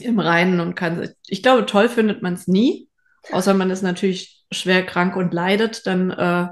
im 0.00 0.18
Reinen 0.18 0.60
und 0.60 0.74
kann. 0.74 1.10
Ich 1.26 1.42
glaube, 1.42 1.66
toll 1.66 1.88
findet 1.88 2.22
man 2.22 2.34
es 2.34 2.46
nie, 2.46 2.88
außer 3.30 3.54
man 3.54 3.70
ist 3.70 3.82
natürlich 3.82 4.44
schwer 4.50 4.84
krank 4.84 5.16
und 5.16 5.34
leidet, 5.34 5.86
dann 5.86 6.10
äh, 6.10 6.48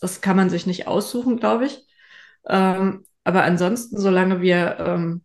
das 0.00 0.20
kann 0.20 0.36
man 0.36 0.50
sich 0.50 0.66
nicht 0.66 0.86
aussuchen, 0.86 1.38
glaube 1.38 1.66
ich. 1.66 1.86
Ähm, 2.48 3.04
aber 3.24 3.44
ansonsten, 3.44 3.98
solange 3.98 4.40
wir 4.40 4.76
ähm, 4.78 5.24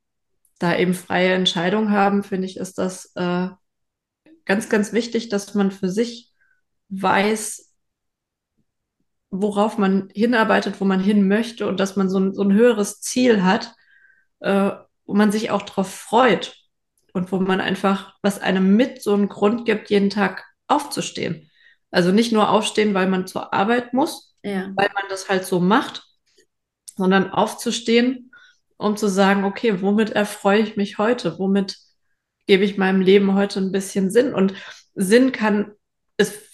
da 0.59 0.75
eben 0.75 0.93
freie 0.93 1.33
Entscheidung 1.33 1.91
haben, 1.91 2.23
finde 2.23 2.47
ich, 2.47 2.57
ist 2.57 2.77
das 2.77 3.11
äh, 3.15 3.49
ganz, 4.45 4.69
ganz 4.69 4.93
wichtig, 4.93 5.29
dass 5.29 5.53
man 5.53 5.71
für 5.71 5.89
sich 5.89 6.30
weiß, 6.91 7.73
worauf 9.31 9.77
man 9.77 10.09
hinarbeitet, 10.13 10.79
wo 10.79 10.85
man 10.85 10.99
hin 10.99 11.27
möchte 11.27 11.67
und 11.67 11.79
dass 11.79 11.95
man 11.95 12.09
so 12.09 12.19
ein, 12.19 12.33
so 12.33 12.43
ein 12.43 12.53
höheres 12.53 12.99
Ziel 12.99 13.43
hat, 13.43 13.73
äh, 14.41 14.71
wo 15.05 15.13
man 15.13 15.31
sich 15.31 15.51
auch 15.51 15.61
darauf 15.61 15.91
freut 15.91 16.55
und 17.13 17.31
wo 17.31 17.39
man 17.39 17.61
einfach, 17.61 18.13
was 18.21 18.39
einem 18.39 18.75
mit 18.75 19.01
so 19.01 19.13
einen 19.13 19.29
Grund 19.29 19.65
gibt, 19.65 19.89
jeden 19.89 20.09
Tag 20.09 20.45
aufzustehen. 20.67 21.49
Also 21.91 22.11
nicht 22.11 22.31
nur 22.31 22.49
aufstehen, 22.49 22.93
weil 22.93 23.07
man 23.07 23.25
zur 23.25 23.53
Arbeit 23.53 23.93
muss, 23.93 24.35
ja. 24.43 24.71
weil 24.75 24.89
man 24.93 25.03
das 25.09 25.29
halt 25.29 25.45
so 25.45 25.59
macht, 25.59 26.03
sondern 26.95 27.31
aufzustehen, 27.31 28.31
um 28.77 28.97
zu 28.97 29.07
sagen, 29.07 29.43
okay, 29.45 29.81
womit 29.81 30.11
erfreue 30.11 30.59
ich 30.59 30.75
mich 30.75 30.97
heute? 30.97 31.39
Womit 31.39 31.77
gebe 32.47 32.63
ich 32.63 32.77
meinem 32.77 33.01
Leben 33.01 33.33
heute 33.33 33.59
ein 33.59 33.71
bisschen 33.71 34.09
Sinn? 34.09 34.33
Und 34.33 34.53
Sinn 34.93 35.31
kann, 35.31 35.71
ist 36.17 36.50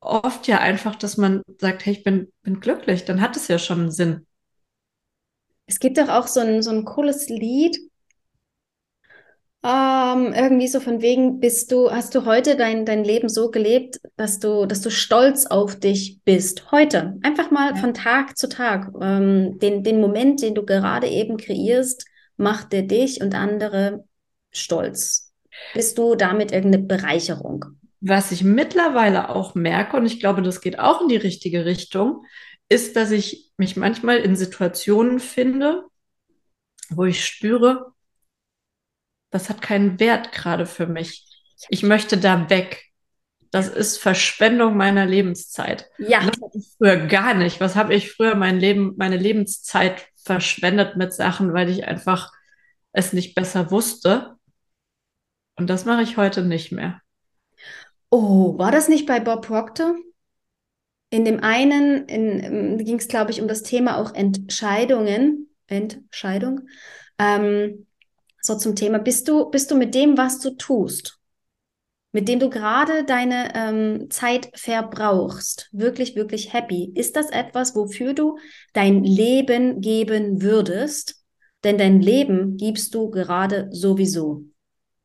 oft 0.00 0.46
ja 0.48 0.58
einfach, 0.58 0.96
dass 0.96 1.16
man 1.16 1.42
sagt, 1.58 1.86
hey, 1.86 1.92
ich 1.94 2.04
bin, 2.04 2.32
bin 2.42 2.60
glücklich, 2.60 3.04
dann 3.04 3.20
hat 3.20 3.36
es 3.36 3.48
ja 3.48 3.58
schon 3.58 3.80
einen 3.80 3.90
Sinn. 3.90 4.26
Es 5.66 5.78
gibt 5.78 5.98
doch 5.98 6.08
auch 6.08 6.26
so 6.26 6.40
ein, 6.40 6.62
so 6.62 6.70
ein 6.70 6.84
cooles 6.84 7.28
Lied, 7.28 7.78
ähm, 9.62 10.32
irgendwie 10.34 10.68
so 10.68 10.80
von 10.80 11.02
wegen, 11.02 11.38
bist 11.38 11.70
du, 11.70 11.90
hast 11.90 12.14
du 12.14 12.24
heute 12.24 12.56
dein, 12.56 12.86
dein 12.86 13.04
Leben 13.04 13.28
so 13.28 13.50
gelebt, 13.50 14.00
dass 14.16 14.38
du, 14.38 14.64
dass 14.64 14.80
du 14.80 14.90
stolz 14.90 15.44
auf 15.46 15.78
dich 15.78 16.20
bist? 16.24 16.70
Heute. 16.72 17.18
Einfach 17.22 17.50
mal 17.50 17.72
ja. 17.72 17.76
von 17.76 17.92
Tag 17.92 18.38
zu 18.38 18.48
Tag. 18.48 18.90
Ähm, 19.02 19.58
den, 19.58 19.82
den 19.82 20.00
Moment, 20.00 20.40
den 20.40 20.54
du 20.54 20.64
gerade 20.64 21.08
eben 21.08 21.36
kreierst, 21.36 22.06
macht 22.38 22.72
der 22.72 22.82
dich 22.82 23.20
und 23.20 23.34
andere 23.34 24.04
stolz. 24.50 25.34
Bist 25.74 25.98
du 25.98 26.14
damit 26.14 26.52
irgendeine 26.52 26.84
Bereicherung? 26.84 27.66
Was 28.00 28.32
ich 28.32 28.42
mittlerweile 28.42 29.28
auch 29.28 29.54
merke, 29.54 29.96
und 29.96 30.06
ich 30.06 30.20
glaube, 30.20 30.42
das 30.42 30.60
geht 30.60 30.78
auch 30.78 31.02
in 31.02 31.08
die 31.08 31.16
richtige 31.16 31.64
Richtung, 31.64 32.24
ist, 32.68 32.96
dass 32.96 33.10
ich 33.10 33.52
mich 33.56 33.76
manchmal 33.76 34.18
in 34.18 34.36
Situationen 34.36 35.20
finde, 35.20 35.84
wo 36.88 37.04
ich 37.04 37.24
spüre, 37.24 37.92
das 39.30 39.48
hat 39.48 39.62
keinen 39.62 40.00
Wert 40.00 40.32
gerade 40.32 40.66
für 40.66 40.86
mich. 40.86 41.26
Ich 41.68 41.82
möchte 41.82 42.16
da 42.16 42.48
weg. 42.50 42.86
Das 43.50 43.68
ist 43.68 43.98
Verschwendung 43.98 44.76
meiner 44.76 45.06
Lebenszeit. 45.06 45.90
Ja. 45.98 46.20
das 46.20 46.40
hatte 46.40 46.58
ich 46.58 46.72
früher 46.78 46.96
gar 47.06 47.34
nicht. 47.34 47.60
Was 47.60 47.76
habe 47.76 47.94
ich 47.94 48.12
früher 48.12 48.34
mein 48.34 48.60
Leben, 48.60 48.94
meine 48.96 49.16
Lebenszeit 49.16 50.06
verschwendet 50.24 50.96
mit 50.96 51.12
Sachen, 51.12 51.52
weil 51.52 51.68
ich 51.68 51.84
einfach 51.84 52.32
es 52.92 53.12
nicht 53.12 53.34
besser 53.34 53.70
wusste. 53.70 54.36
Und 55.56 55.68
das 55.68 55.84
mache 55.84 56.02
ich 56.02 56.16
heute 56.16 56.42
nicht 56.42 56.72
mehr. 56.72 57.00
Oh, 58.10 58.58
war 58.58 58.72
das 58.72 58.88
nicht 58.88 59.06
bei 59.06 59.20
Bob 59.20 59.46
Proctor? 59.46 59.94
In 61.10 61.24
dem 61.24 61.42
einen 61.42 62.06
in, 62.06 62.78
ging 62.84 62.98
es, 62.98 63.08
glaube 63.08 63.30
ich, 63.30 63.40
um 63.40 63.48
das 63.48 63.62
Thema 63.62 63.98
auch 63.98 64.14
Entscheidungen. 64.14 65.48
Entscheidung. 65.66 66.68
Ähm, 67.18 67.86
so 68.40 68.56
zum 68.56 68.74
Thema, 68.74 68.98
bist 68.98 69.28
du, 69.28 69.50
bist 69.50 69.70
du 69.70 69.76
mit 69.76 69.94
dem, 69.94 70.16
was 70.16 70.40
du 70.40 70.50
tust, 70.50 71.18
mit 72.12 72.28
dem 72.28 72.40
du 72.40 72.50
gerade 72.50 73.04
deine 73.04 73.52
ähm, 73.54 74.10
Zeit 74.10 74.50
verbrauchst, 74.54 75.68
wirklich, 75.72 76.16
wirklich 76.16 76.52
happy? 76.52 76.92
Ist 76.94 77.16
das 77.16 77.30
etwas, 77.30 77.76
wofür 77.76 78.14
du 78.14 78.38
dein 78.72 79.04
Leben 79.04 79.80
geben 79.80 80.42
würdest? 80.42 81.22
Denn 81.62 81.76
dein 81.76 82.00
Leben 82.00 82.56
gibst 82.56 82.94
du 82.94 83.10
gerade 83.10 83.68
sowieso. 83.70 84.44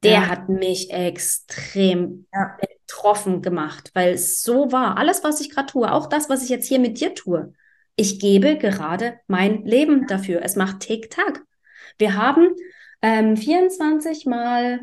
Der 0.03 0.11
ja. 0.11 0.27
hat 0.27 0.49
mich 0.49 0.91
extrem 0.91 2.27
ja. 2.33 2.57
Betroffen 2.85 3.41
gemacht, 3.41 3.91
weil 3.93 4.13
es 4.13 4.41
so 4.41 4.71
war. 4.71 4.97
Alles, 4.97 5.23
was 5.23 5.41
ich 5.41 5.49
gerade 5.49 5.71
tue, 5.71 5.91
auch 5.91 6.07
das, 6.07 6.29
was 6.29 6.43
ich 6.43 6.49
jetzt 6.49 6.67
hier 6.67 6.79
mit 6.79 6.99
dir 6.99 7.13
tue, 7.13 7.53
ich 7.95 8.19
gebe 8.19 8.57
gerade 8.57 9.19
mein 9.27 9.63
Leben 9.63 10.07
dafür. 10.07 10.41
Es 10.43 10.55
macht 10.55 10.81
Tick-Tack. 10.81 11.41
Wir 11.97 12.15
haben 12.15 12.49
ähm, 13.01 13.37
24 13.37 14.25
mal 14.25 14.81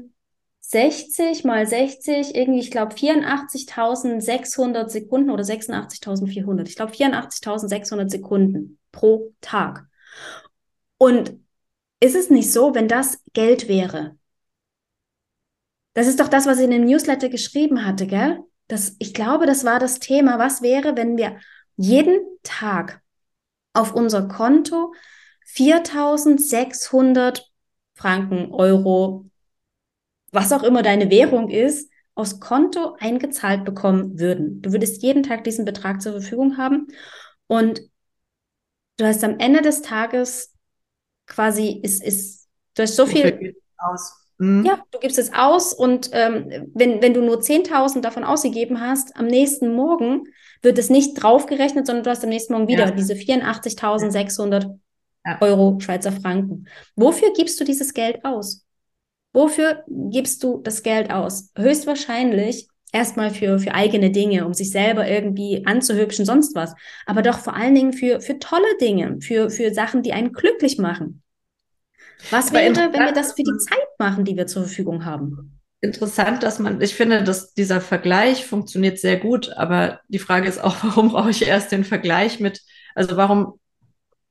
60 0.61 1.45
mal 1.45 1.67
60, 1.67 2.35
irgendwie, 2.35 2.61
ich 2.61 2.71
glaube, 2.71 2.95
84.600 2.95 4.89
Sekunden 4.89 5.31
oder 5.31 5.45
86.400. 5.45 6.69
Ich 6.69 6.77
glaube, 6.77 6.93
84.600 6.93 8.09
Sekunden 8.09 8.79
pro 8.93 9.33
Tag. 9.41 9.87
Und 10.99 11.35
ist 12.01 12.15
es 12.15 12.31
nicht 12.31 12.53
so, 12.53 12.75
wenn 12.75 12.89
das 12.89 13.23
Geld 13.33 13.69
wäre? 13.69 14.17
Das 15.95 16.07
ist 16.07 16.21
doch 16.21 16.29
das, 16.29 16.47
was 16.47 16.59
ich 16.59 16.65
in 16.65 16.71
dem 16.71 16.85
Newsletter 16.85 17.29
geschrieben 17.29 17.85
hatte, 17.85 18.07
gell? 18.07 18.41
Das, 18.69 18.97
ich 18.99 19.13
glaube, 19.13 19.47
das 19.47 19.65
war 19.65 19.79
das 19.79 19.99
Thema. 19.99 20.39
Was 20.39 20.63
wäre, 20.63 20.97
wenn 20.97 21.17
wir 21.17 21.39
jeden 21.77 22.21
Tag 22.43 23.03
auf 23.75 23.95
unser 23.95 24.29
Konto 24.29 24.95
4600 25.47 27.51
Franken, 27.95 28.53
Euro, 28.53 29.27
was 30.31 30.53
auch 30.53 30.63
immer 30.63 30.83
deine 30.83 31.11
Währung 31.11 31.51
ist, 31.51 31.91
aus 32.15 32.41
Konto 32.41 32.97
eingezahlt 32.99 33.65
bekommen 33.65 34.19
würden. 34.19 34.61
Du 34.63 34.73
würdest 34.73 35.03
jeden 35.03 35.23
Tag 35.23 35.45
diesen 35.45 35.65
Betrag 35.65 36.03
zur 36.03 36.13
Verfügung 36.13 36.59
haben 36.59 36.89
und 37.47 37.81
du 38.99 39.07
hast 39.07 39.25
am 39.25 39.39
Ende 39.39 39.63
des 39.63 39.83
Tages 39.83 40.55
quasi, 41.27 41.81
ist, 41.83 42.03
ist, 42.03 42.49
du 42.75 42.83
hast 42.83 42.97
so 42.97 43.07
viel. 43.07 43.57
Aus. 43.79 44.22
Mhm. 44.43 44.65
Ja, 44.65 44.83
du 44.91 44.99
gibst 44.99 45.21
es 45.21 45.33
aus 45.33 45.73
und 45.73 46.11
ähm, 46.13 46.69
wenn, 46.75 47.01
wenn 47.01 47.15
du 47.15 47.23
nur 47.23 47.39
10.000 47.39 48.01
davon 48.01 48.25
ausgegeben 48.25 48.81
hast, 48.81 49.15
am 49.17 49.29
nächsten 49.29 49.73
Morgen 49.73 50.25
wird 50.63 50.79
es 50.79 50.91
nicht 50.91 51.15
draufgerechnet, 51.15 51.87
sondern 51.87 52.03
du 52.03 52.11
hast 52.11 52.25
am 52.25 52.31
nächsten 52.31 52.53
Morgen 52.53 52.67
wieder 52.67 52.87
ja. 52.87 52.91
diese 52.91 53.15
84.600 53.15 54.79
ja. 55.25 55.39
Euro 55.41 55.79
Schweizer 55.79 56.11
Franken. 56.11 56.67
Wofür 56.97 57.33
gibst 57.37 57.61
du 57.61 57.65
dieses 57.65 57.95
Geld 57.95 58.25
aus? 58.25 58.67
Wofür 59.33 59.85
gibst 59.87 60.43
du 60.43 60.59
das 60.59 60.83
Geld 60.83 61.13
aus? 61.13 61.53
Höchstwahrscheinlich 61.57 62.67
erstmal 62.91 63.31
für, 63.31 63.61
für 63.61 63.75
eigene 63.75 64.11
Dinge, 64.11 64.45
um 64.45 64.55
sich 64.55 64.71
selber 64.71 65.09
irgendwie 65.09 65.65
anzuhübschen, 65.67 66.25
sonst 66.25 66.57
was. 66.57 66.75
Aber 67.07 67.23
doch 67.23 67.39
vor 67.39 67.55
allen 67.55 67.77
Dingen 67.77 67.93
für, 67.93 68.21
für 68.21 68.41
tolle 68.41 68.77
Dinge, 68.81 69.19
für, 69.21 69.51
für 69.51 69.73
Sachen, 69.73 70.03
die 70.03 70.13
einen 70.13 70.33
glücklich 70.33 70.79
machen. 70.79 71.23
Was 72.31 72.52
wäre, 72.52 72.75
wenn 72.75 72.93
wir 72.93 73.12
das 73.12 73.33
für 73.33 73.43
die 73.43 73.57
Zeit 73.59 73.88
machen, 73.99 74.25
die 74.25 74.37
wir 74.37 74.47
zur 74.47 74.64
Verfügung 74.64 75.05
haben? 75.05 75.61
Interessant, 75.81 76.45
dass 76.45 76.59
man, 76.61 76.81
ich 76.81 76.95
finde, 76.95 77.25
dass 77.25 77.55
dieser 77.55 77.81
Vergleich 77.81 78.47
funktioniert 78.47 78.99
sehr 78.99 79.17
gut, 79.17 79.51
aber 79.57 80.01
die 80.09 80.20
Frage 80.20 80.49
ist 80.49 80.62
auch, 80.62 80.77
warum 80.83 81.11
brauche 81.11 81.31
ich 81.31 81.47
erst 81.47 81.73
den 81.73 81.85
Vergleich 81.85 82.40
mit, 82.40 82.62
also 82.94 83.16
warum 83.16 83.59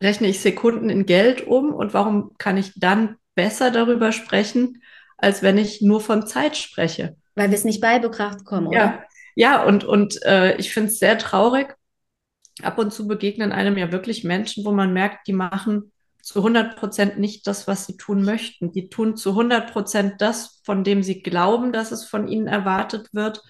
rechne 0.02 0.28
ich 0.28 0.40
Sekunden 0.40 0.90
in 0.90 1.06
Geld 1.06 1.46
um 1.46 1.74
und 1.74 1.94
warum 1.94 2.32
kann 2.38 2.58
ich 2.58 2.72
dann 2.76 3.18
besser 3.36 3.70
darüber 3.70 4.12
sprechen, 4.12 4.82
als 5.18 5.44
wenn 5.44 5.58
ich 5.58 5.82
nur 5.82 6.02
von 6.02 6.26
Zeit 6.26 6.58
spreche. 6.58 7.16
Weil 7.36 7.50
wir 7.50 7.58
es 7.58 7.64
nicht 7.64 7.82
beibebracht 7.82 8.44
kommen, 8.46 8.68
oder? 8.68 8.78
Ja, 8.78 9.04
ja 9.36 9.64
und, 9.64 9.84
und 9.84 10.24
äh, 10.26 10.56
ich 10.58 10.74
finde 10.74 10.90
es 10.90 11.00
sehr 11.00 11.18
traurig. 11.18 11.76
Ab 12.64 12.78
und 12.78 12.92
zu 12.92 13.08
begegnen 13.08 13.52
einem 13.52 13.78
ja 13.78 13.92
wirklich 13.92 14.24
Menschen, 14.24 14.66
wo 14.66 14.72
man 14.72 14.94
merkt, 14.94 15.28
die 15.28 15.34
machen 15.34 15.92
zu 16.22 16.40
100 16.40 16.76
Prozent 16.78 17.20
nicht 17.20 17.48
das, 17.48 17.68
was 17.68 17.86
sie 17.86 17.98
tun 17.98 18.24
möchten. 18.24 18.72
Die 18.72 18.90
tun 18.90 19.18
zu 19.18 19.32
100 19.32 19.72
Prozent 19.72 20.16
das, 20.20 20.62
von 20.64 20.84
dem 20.84 21.04
sie 21.04 21.22
glauben, 21.22 21.74
dass 21.74 21.92
es 21.92 22.06
von 22.06 22.28
ihnen 22.28 22.48
erwartet 22.48 23.14
wird, 23.14 23.44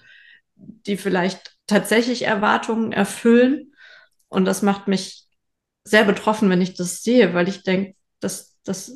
die 0.54 0.96
vielleicht 0.96 1.56
tatsächlich 1.66 2.22
Erwartungen 2.22 2.92
erfüllen. 2.92 3.74
Und 4.28 4.44
das 4.44 4.62
macht 4.62 4.88
mich 4.88 5.26
sehr 5.84 6.04
betroffen, 6.04 6.48
wenn 6.50 6.60
ich 6.60 6.74
das 6.74 7.02
sehe, 7.02 7.34
weil 7.34 7.48
ich 7.48 7.62
denke, 7.62 7.96
dass, 8.20 8.58
dass 8.62 8.92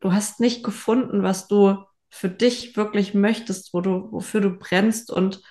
du 0.00 0.12
hast 0.12 0.40
nicht 0.40 0.62
gefunden, 0.62 1.22
was 1.22 1.48
du 1.48 1.76
für 2.08 2.28
dich 2.28 2.76
wirklich 2.76 3.14
möchtest, 3.14 3.74
wo 3.74 3.80
du, 3.80 4.10
wofür 4.12 4.40
du 4.40 4.50
brennst 4.50 5.10
und 5.10 5.42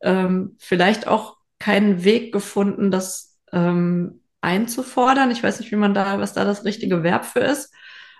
ähm, 0.00 0.56
vielleicht 0.58 1.06
auch 1.06 1.36
keinen 1.58 2.04
Weg 2.04 2.32
gefunden, 2.32 2.90
das 2.90 3.38
ähm, 3.52 4.22
einzufordern. 4.40 5.30
Ich 5.30 5.42
weiß 5.42 5.60
nicht, 5.60 5.70
wie 5.72 5.76
man 5.76 5.94
da, 5.94 6.18
was 6.18 6.34
da 6.34 6.44
das 6.44 6.64
richtige 6.64 7.02
Verb 7.02 7.24
für 7.24 7.40
ist, 7.40 7.72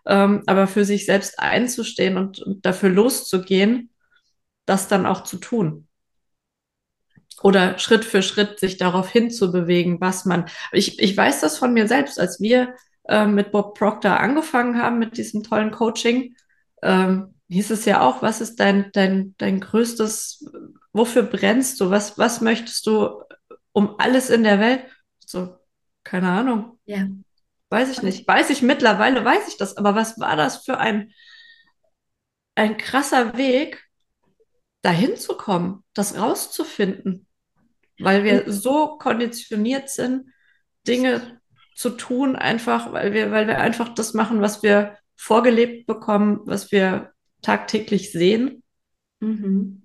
ähm, 0.07 0.43
aber 0.47 0.67
für 0.67 0.85
sich 0.85 1.07
selbst 1.07 1.39
einzustehen 1.39 2.17
und, 2.17 2.41
und 2.41 2.65
dafür 2.67 2.91
loszugehen, 2.91 3.91
das 4.67 4.89
dann 4.89 5.07
auch 5.07 5.25
zu 5.25 5.39
tun 5.39 5.89
oder 7.43 7.79
Schritt 7.79 8.05
für 8.05 8.23
Schritt 8.23 8.59
sich 8.59 8.77
darauf 8.79 9.11
hinzubewegen, 9.11 10.01
was 10.01 10.25
man. 10.25 10.47
Ich, 10.73 10.99
ich 10.99 11.17
weiß 11.17 11.41
das 11.41 11.59
von 11.59 11.73
mir 11.73 11.87
selbst, 11.87 12.19
als 12.19 12.41
wir 12.41 12.75
äh, 13.09 13.27
mit 13.27 13.53
Bob 13.53 13.77
Proctor 13.77 14.21
angefangen 14.21 14.81
haben 14.81 14.99
mit 14.99 15.17
diesem 15.17 15.43
tollen 15.43 15.71
Coaching, 15.71 16.35
ähm, 16.83 17.35
hieß 17.49 17.71
es 17.71 17.85
ja 17.85 18.03
auch, 18.03 18.23
was 18.23 18.41
ist 18.41 18.61
dein, 18.61 18.91
dein, 18.93 19.35
dein 19.39 19.61
größtes, 19.61 20.51
wofür 20.93 21.23
brennst 21.23 21.81
du, 21.81 21.91
was, 21.91 22.19
was 22.19 22.41
möchtest 22.41 22.87
du 22.87 23.23
um 23.73 23.95
alles 23.99 24.31
in 24.31 24.45
der 24.45 24.61
Welt? 24.61 24.85
So, 25.25 25.57
keine 26.09 26.31
Ahnung. 26.31 26.79
Ja. 26.87 27.07
Weiß 27.71 27.91
ich 27.91 28.03
nicht. 28.03 28.27
Weiß 28.27 28.51
ich 28.51 28.63
mittlerweile, 28.63 29.25
weiß 29.25 29.49
ich 29.49 29.57
das, 29.57 29.77
aber 29.77 29.95
was 29.95 30.19
war 30.19 30.37
das 30.37 30.65
für 30.65 30.79
ein, 30.79 31.13
ein 32.55 32.77
krasser 32.77 33.37
Weg, 33.37 33.85
dahin 34.83 35.17
zu 35.17 35.37
kommen, 35.37 35.85
das 35.93 36.17
rauszufinden? 36.17 37.29
weil 37.99 38.25
wir 38.25 38.51
so 38.51 38.97
konditioniert 38.99 39.91
sind, 39.91 40.33
Dinge 40.87 41.41
zu 41.75 41.91
tun, 41.91 42.37
einfach, 42.37 42.93
weil 42.93 43.13
wir, 43.13 43.31
weil 43.31 43.47
wir 43.47 43.59
einfach 43.59 43.95
das 43.95 44.15
machen, 44.15 44.41
was 44.41 44.63
wir 44.63 44.97
vorgelebt 45.17 45.87
bekommen, 45.87 46.41
was 46.45 46.73
wir 46.73 47.13
tagtäglich 47.43 48.13
sehen. 48.13 48.63
Mhm. 49.21 49.83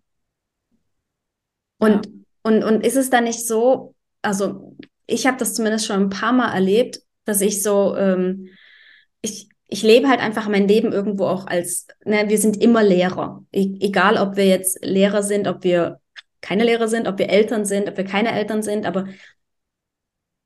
Und, 1.80 2.06
ja. 2.06 2.12
und, 2.44 2.64
und 2.64 2.82
ist 2.82 2.96
es 2.96 3.10
dann 3.10 3.26
nicht 3.26 3.46
so, 3.48 3.96
also 4.22 4.78
ich 5.14 5.28
habe 5.28 5.38
das 5.38 5.54
zumindest 5.54 5.86
schon 5.86 6.02
ein 6.02 6.10
paar 6.10 6.34
Mal 6.34 6.54
erlebt, 6.54 7.02
dass 7.26 7.42
ich 7.42 7.64
so, 7.64 7.96
ähm, 7.96 8.50
ich, 9.22 9.48
ich 9.68 9.84
lebe 9.84 10.08
halt 10.10 10.20
einfach 10.20 10.48
mein 10.50 10.68
Leben 10.68 10.92
irgendwo 10.92 11.26
auch 11.26 11.48
als, 11.48 11.88
ne, 12.06 12.26
wir 12.28 12.38
sind 12.38 12.62
immer 12.62 12.84
Lehrer. 12.84 13.46
E 13.52 13.78
egal, 13.80 14.18
ob 14.18 14.36
wir 14.36 14.48
jetzt 14.48 14.84
Lehrer 14.84 15.24
sind, 15.24 15.48
ob 15.48 15.64
wir 15.64 16.02
keine 16.42 16.64
Lehrer 16.66 16.88
sind, 16.88 17.08
ob 17.08 17.20
wir 17.20 17.30
Eltern 17.30 17.66
sind, 17.66 17.88
ob 17.90 17.98
wir 17.98 18.04
keine 18.04 18.32
Eltern 18.34 18.64
sind, 18.64 18.86
aber 18.86 19.08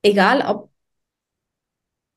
egal, 0.04 0.44
ob 0.48 0.70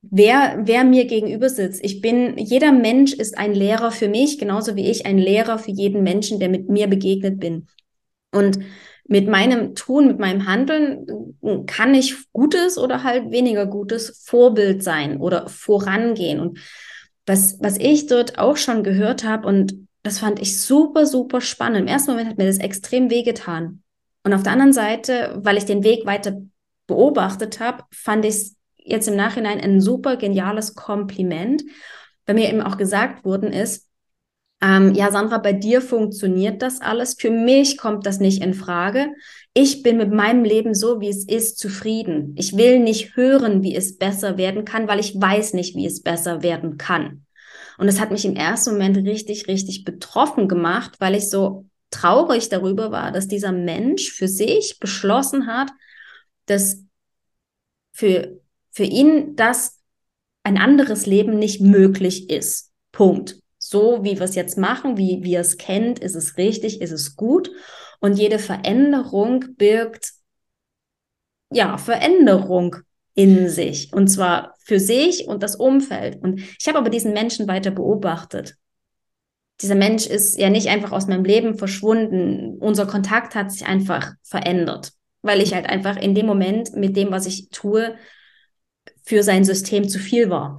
wer, 0.03 0.61
wer 0.65 0.85
mir 0.85 1.07
gegenüber 1.07 1.49
sitzt. 1.49 1.85
Ich 1.85 2.01
bin, 2.01 2.37
jeder 2.37 2.73
Mensch 2.73 3.13
ist 3.13 3.39
ein 3.39 3.55
Lehrer 3.55 3.91
für 3.91 4.09
mich, 4.09 4.39
genauso 4.39 4.77
wie 4.77 4.91
ich 4.91 5.07
ein 5.07 5.19
Lehrer 5.19 5.59
für 5.59 5.71
jeden 5.71 6.03
Menschen, 6.03 6.41
der 6.41 6.49
mit 6.49 6.69
mir 6.69 6.89
begegnet 6.89 7.41
bin. 7.41 7.69
Und 8.33 8.59
mit 9.11 9.27
meinem 9.27 9.75
Tun, 9.75 10.07
mit 10.07 10.21
meinem 10.21 10.47
Handeln 10.47 11.35
kann 11.67 11.95
ich 11.97 12.15
Gutes 12.33 12.79
oder 12.79 13.03
halt 13.03 13.33
weniger 13.33 13.67
Gutes 13.67 14.23
Vorbild 14.25 14.85
sein 14.85 15.17
oder 15.17 15.49
vorangehen. 15.49 16.39
Und 16.39 16.61
was, 17.27 17.59
was 17.61 17.77
ich 17.77 18.07
dort 18.07 18.39
auch 18.39 18.57
schon 18.57 18.85
gehört 18.85 19.25
habe 19.25 19.49
und 19.49 19.89
das 20.05 20.21
fand 20.21 20.41
ich 20.41 20.61
super, 20.63 21.07
super 21.07 21.41
spannend. 21.41 21.81
Im 21.81 21.87
ersten 21.89 22.13
Moment 22.13 22.31
hat 22.31 22.39
mir 22.39 22.47
das 22.47 22.59
extrem 22.59 23.11
wehgetan. 23.11 23.83
Und 24.23 24.33
auf 24.33 24.45
der 24.45 24.53
anderen 24.53 24.73
Seite, 24.73 25.41
weil 25.43 25.57
ich 25.57 25.65
den 25.65 25.83
Weg 25.83 26.07
weiter 26.07 26.41
beobachtet 26.87 27.59
habe, 27.59 27.83
fand 27.93 28.25
ich 28.25 28.35
es 28.35 28.57
jetzt 28.77 29.09
im 29.09 29.17
Nachhinein 29.17 29.61
ein 29.61 29.81
super 29.81 30.19
geniales 30.19 30.77
Kompliment, 30.77 31.65
weil 32.27 32.37
mir 32.37 32.49
eben 32.49 32.63
auch 32.63 32.77
gesagt 32.77 33.25
worden 33.25 33.53
ist, 33.53 33.90
ähm, 34.63 34.95
ja, 34.95 35.11
Sandra, 35.11 35.39
bei 35.39 35.55
dir 35.55 35.81
funktioniert 35.81 36.61
das 36.61 36.81
alles. 36.81 37.15
Für 37.19 37.31
mich 37.31 37.79
kommt 37.79 38.05
das 38.05 38.21
nicht 38.21 38.43
in 38.43 38.53
Frage. 38.53 39.15
Ich 39.55 39.83
bin 39.83 39.97
mit 39.97 40.13
meinem 40.13 40.45
Leben 40.45 40.75
so, 40.75 41.01
wie 41.01 41.09
es 41.09 41.27
ist, 41.27 41.59
zufrieden. 41.59 42.35
Ich 42.37 42.57
will 42.57 42.79
nicht 42.79 43.17
hören, 43.17 43.63
wie 43.63 43.75
es 43.75 43.97
besser 43.97 44.37
werden 44.37 44.67
kann, 44.67 44.87
weil 44.87 45.01
ich 45.01 45.19
weiß 45.19 45.55
nicht, 45.55 45.77
wie 45.77 45.87
es 45.87 46.03
besser 46.03 46.43
werden 46.43 46.77
kann. 46.77 47.25
Und 47.79 47.89
es 47.89 47.99
hat 47.99 48.11
mich 48.11 48.27
im 48.27 48.37
ersten 48.37 48.73
Moment 48.73 48.99
richtig, 48.99 49.49
richtig 49.49 49.85
betroffen 49.85 50.47
gemacht, 50.47 50.97
weil 50.99 51.15
ich 51.15 51.31
so 51.31 51.65
traurig 51.91 52.51
darüber 52.51 52.91
war, 52.91 53.13
dass 53.13 53.29
dieser 53.29 53.53
Mensch 53.53 54.13
für 54.13 54.29
sich 54.29 54.79
beschlossen 54.79 55.47
hat, 55.47 55.71
dass 56.45 56.85
für, 57.93 58.39
für 58.71 58.85
ihn 58.85 59.35
das 59.37 59.79
ein 60.43 60.59
anderes 60.59 61.07
Leben 61.07 61.39
nicht 61.39 61.63
möglich 61.63 62.29
ist. 62.29 62.71
Punkt. 62.93 63.40
So 63.71 64.03
wie 64.03 64.19
wir 64.19 64.23
es 64.23 64.35
jetzt 64.35 64.59
machen, 64.59 64.97
wie, 64.97 65.33
er 65.33 65.43
es 65.43 65.57
kennt, 65.57 66.01
ist 66.01 66.17
es 66.17 66.37
richtig, 66.37 66.81
ist 66.81 66.91
es 66.91 67.15
gut. 67.15 67.53
Und 68.01 68.19
jede 68.19 68.41
Veränderung 68.41 69.45
birgt 69.57 70.11
ja 71.53 71.79
Veränderung 71.79 72.75
in 73.15 73.49
sich 73.49 73.93
und 73.93 74.09
zwar 74.09 74.57
für 74.59 74.81
sich 74.81 75.29
und 75.29 75.45
das 75.45 75.55
Umfeld. 75.55 76.21
Und 76.21 76.41
ich 76.41 76.67
habe 76.67 76.79
aber 76.79 76.91
diesen 76.91 77.13
Menschen 77.13 77.47
weiter 77.47 77.71
beobachtet. 77.71 78.57
Dieser 79.61 79.77
Mensch 79.77 80.05
ist 80.09 80.37
ja 80.37 80.51
nicht 80.51 80.67
einfach 80.67 80.91
aus 80.91 81.07
meinem 81.07 81.25
Leben 81.25 81.57
verschwunden. 81.57 82.59
Unser 82.59 82.87
Kontakt 82.87 83.37
hat 83.37 83.53
sich 83.53 83.69
einfach 83.69 84.15
verändert, 84.25 84.95
weil 85.23 85.41
ich 85.41 85.55
halt 85.55 85.67
einfach 85.67 85.97
in 85.97 86.17
dem 86.17 86.27
Moment 86.27 86.75
mit 86.75 86.97
dem, 86.97 87.13
was 87.13 87.25
ich 87.27 87.51
tue, 87.51 87.95
für 89.05 89.23
sein 89.23 89.45
System 89.45 89.89
zu 89.89 90.01
viel 90.01 90.29
war. 90.29 90.57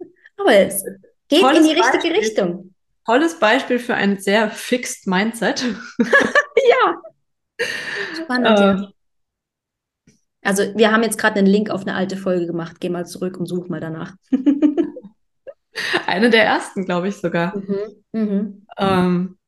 Aber 0.36 0.54
es 0.54 0.82
geht 1.28 1.40
Tolles 1.40 1.58
in 1.58 1.64
die 1.64 1.72
richtige 1.72 1.92
Beispiel. 1.92 2.12
Richtung. 2.12 2.74
Tolles 3.04 3.38
Beispiel 3.38 3.78
für 3.78 3.94
ein 3.94 4.18
sehr 4.18 4.50
fixed 4.50 5.06
Mindset. 5.06 5.64
ja. 5.98 7.66
Spannend, 8.14 8.58
äh. 8.58 10.12
Also 10.42 10.62
wir 10.76 10.92
haben 10.92 11.02
jetzt 11.02 11.18
gerade 11.18 11.38
einen 11.38 11.46
Link 11.46 11.70
auf 11.70 11.82
eine 11.82 11.94
alte 11.94 12.16
Folge 12.16 12.46
gemacht. 12.46 12.76
Geh 12.80 12.88
mal 12.88 13.06
zurück 13.06 13.38
und 13.38 13.46
such 13.46 13.68
mal 13.68 13.80
danach. 13.80 14.14
eine 16.06 16.30
der 16.30 16.44
ersten, 16.44 16.84
glaube 16.84 17.08
ich 17.08 17.16
sogar. 17.16 17.56
Mhm. 17.56 18.04
Mhm. 18.12 18.66
Ähm, 18.78 19.38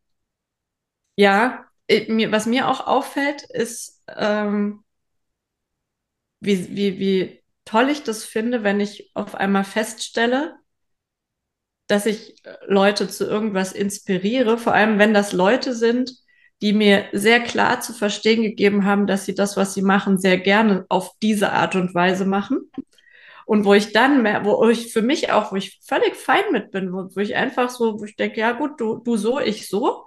ja, 1.17 1.67
mir, 2.09 2.33
was 2.33 2.47
mir 2.47 2.69
auch 2.69 2.87
auffällt, 2.87 3.43
ist, 3.43 4.03
ähm, 4.17 4.85
wie, 6.41 6.75
wie, 6.75 6.99
wie 6.99 7.43
toll 7.65 7.91
ich 7.91 8.03
das 8.03 8.25
finde, 8.25 8.63
wenn 8.63 8.81
ich 8.81 9.11
auf 9.15 9.35
einmal 9.35 9.65
feststelle, 9.65 10.60
dass 11.91 12.07
ich 12.07 12.37
Leute 12.67 13.09
zu 13.09 13.27
irgendwas 13.27 13.73
inspiriere, 13.73 14.59
vor 14.59 14.75
allem 14.75 14.99
wenn 14.99 15.15
das 15.15 15.33
Leute 15.33 15.75
sind, 15.75 16.13
die 16.63 16.73
mir 16.73 17.07
sehr 17.13 17.41
klar 17.41 17.81
zu 17.81 17.93
verstehen 17.93 18.43
gegeben 18.43 18.85
haben, 18.85 19.07
dass 19.07 19.25
sie 19.25 19.35
das, 19.35 19.57
was 19.57 19.75
sie 19.75 19.83
machen, 19.83 20.19
sehr 20.19 20.39
gerne 20.39 20.85
auf 20.89 21.13
diese 21.23 21.53
Art 21.53 21.75
und 21.75 21.95
Weise 21.95 22.27
machen. 22.27 22.71
Und 23.47 23.65
wo 23.65 23.75
ich 23.75 23.93
dann 23.93 24.23
mehr, 24.23 24.45
wo 24.45 24.69
ich 24.69 24.93
für 24.93 25.03
mich 25.03 25.33
auch, 25.33 25.51
wo 25.53 25.57
ich 25.57 25.81
völlig 25.83 26.15
fein 26.15 26.45
mit 26.53 26.71
bin, 26.71 26.93
wo, 26.93 27.09
wo 27.15 27.21
ich 27.21 27.35
einfach 27.35 27.71
so, 27.71 27.99
wo 27.99 28.05
ich 28.05 28.15
denke, 28.15 28.41
ja 28.41 28.53
gut, 28.53 28.81
du, 28.81 28.99
du 28.99 29.17
so, 29.17 29.41
ich 29.41 29.69
so. 29.69 30.05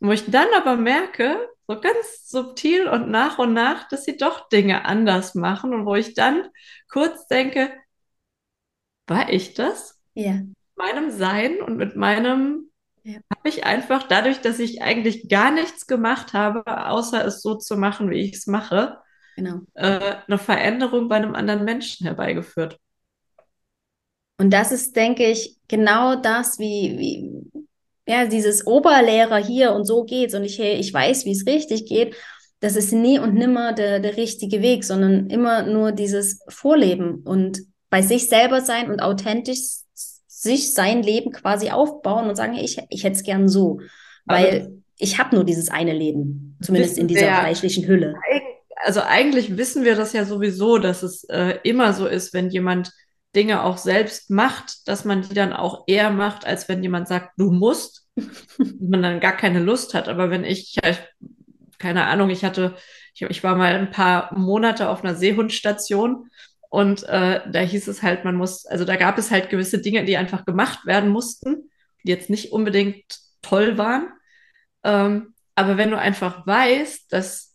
wo 0.00 0.12
ich 0.12 0.30
dann 0.30 0.48
aber 0.54 0.76
merke, 0.76 1.48
so 1.66 1.80
ganz 1.80 2.28
subtil 2.28 2.88
und 2.88 3.10
nach 3.10 3.38
und 3.38 3.54
nach, 3.54 3.88
dass 3.88 4.04
sie 4.04 4.16
doch 4.16 4.48
Dinge 4.48 4.84
anders 4.84 5.34
machen 5.34 5.72
und 5.72 5.86
wo 5.86 5.94
ich 5.94 6.14
dann 6.14 6.48
kurz 6.90 7.26
denke, 7.28 7.72
war 9.06 9.30
ich 9.30 9.54
das? 9.54 9.98
Ja. 10.14 10.40
Meinem 10.76 11.10
Sein 11.10 11.60
und 11.60 11.76
mit 11.76 11.96
meinem 11.96 12.70
ja. 13.04 13.18
habe 13.32 13.48
ich 13.48 13.64
einfach 13.64 14.04
dadurch, 14.08 14.40
dass 14.40 14.58
ich 14.58 14.82
eigentlich 14.82 15.28
gar 15.28 15.50
nichts 15.50 15.86
gemacht 15.86 16.32
habe, 16.32 16.64
außer 16.88 17.24
es 17.24 17.42
so 17.42 17.54
zu 17.54 17.76
machen, 17.76 18.10
wie 18.10 18.20
ich 18.20 18.34
es 18.34 18.46
mache, 18.46 18.98
genau. 19.36 19.60
äh, 19.74 20.16
eine 20.26 20.38
Veränderung 20.38 21.08
bei 21.08 21.16
einem 21.16 21.34
anderen 21.34 21.64
Menschen 21.64 22.06
herbeigeführt. 22.06 22.78
Und 24.38 24.50
das 24.50 24.72
ist, 24.72 24.96
denke 24.96 25.30
ich, 25.30 25.58
genau 25.68 26.16
das, 26.16 26.58
wie, 26.58 26.98
wie 26.98 27.64
ja, 28.06 28.26
dieses 28.26 28.66
Oberlehrer 28.66 29.36
hier 29.38 29.72
und 29.72 29.84
so 29.84 30.04
geht's 30.04 30.34
und 30.34 30.44
ich, 30.44 30.58
hey, 30.58 30.74
ich 30.74 30.92
weiß, 30.92 31.24
wie 31.24 31.32
es 31.32 31.46
richtig 31.46 31.86
geht. 31.86 32.14
Das 32.60 32.76
ist 32.76 32.92
nie 32.92 33.18
und 33.18 33.34
nimmer 33.34 33.72
der, 33.72 34.00
der 34.00 34.16
richtige 34.16 34.62
Weg, 34.62 34.84
sondern 34.84 35.28
immer 35.28 35.62
nur 35.64 35.92
dieses 35.92 36.40
Vorleben 36.48 37.22
und 37.24 37.60
bei 37.90 38.02
sich 38.02 38.28
selber 38.28 38.60
sein 38.60 38.90
und 38.90 39.00
authentisch 39.00 39.83
sich 40.44 40.74
sein 40.74 41.02
Leben 41.02 41.32
quasi 41.32 41.70
aufbauen 41.70 42.28
und 42.28 42.36
sagen, 42.36 42.54
ich, 42.54 42.80
ich 42.88 43.02
hätte 43.02 43.16
es 43.16 43.24
gern 43.24 43.48
so. 43.48 43.80
Weil 44.24 44.62
Aber 44.62 44.70
ich 44.98 45.18
habe 45.18 45.34
nur 45.34 45.44
dieses 45.44 45.70
eine 45.70 45.92
Leben, 45.92 46.56
zumindest 46.62 46.98
in 46.98 47.08
dieser 47.08 47.34
fleischlichen 47.34 47.86
Hülle. 47.86 48.14
Also 48.84 49.00
eigentlich 49.02 49.56
wissen 49.56 49.84
wir 49.84 49.96
das 49.96 50.12
ja 50.12 50.24
sowieso, 50.24 50.78
dass 50.78 51.02
es 51.02 51.24
äh, 51.24 51.58
immer 51.64 51.92
so 51.92 52.06
ist, 52.06 52.32
wenn 52.32 52.50
jemand 52.50 52.92
Dinge 53.34 53.64
auch 53.64 53.78
selbst 53.78 54.30
macht, 54.30 54.86
dass 54.86 55.04
man 55.04 55.22
die 55.22 55.34
dann 55.34 55.52
auch 55.52 55.84
eher 55.86 56.10
macht, 56.10 56.46
als 56.46 56.68
wenn 56.68 56.82
jemand 56.82 57.08
sagt, 57.08 57.32
du 57.36 57.50
musst, 57.50 58.08
man 58.80 59.02
dann 59.02 59.20
gar 59.20 59.36
keine 59.36 59.60
Lust 59.60 59.94
hat. 59.94 60.08
Aber 60.08 60.30
wenn 60.30 60.44
ich, 60.44 60.76
keine 61.78 62.06
Ahnung, 62.06 62.30
ich 62.30 62.44
hatte, 62.44 62.76
ich, 63.14 63.22
ich 63.22 63.42
war 63.42 63.56
mal 63.56 63.74
ein 63.74 63.90
paar 63.90 64.36
Monate 64.38 64.88
auf 64.88 65.02
einer 65.02 65.16
Seehundstation 65.16 66.28
und 66.74 67.04
äh, 67.04 67.40
da 67.48 67.60
hieß 67.60 67.86
es 67.86 68.02
halt, 68.02 68.24
man 68.24 68.34
muss, 68.34 68.66
also 68.66 68.84
da 68.84 68.96
gab 68.96 69.16
es 69.16 69.30
halt 69.30 69.48
gewisse 69.48 69.78
Dinge, 69.78 70.04
die 70.04 70.16
einfach 70.16 70.44
gemacht 70.44 70.86
werden 70.86 71.08
mussten, 71.08 71.70
die 72.02 72.10
jetzt 72.10 72.30
nicht 72.30 72.50
unbedingt 72.50 73.04
toll 73.42 73.78
waren. 73.78 74.08
Ähm, 74.82 75.34
aber 75.54 75.76
wenn 75.76 75.92
du 75.92 75.98
einfach 76.00 76.44
weißt, 76.48 77.12
dass 77.12 77.54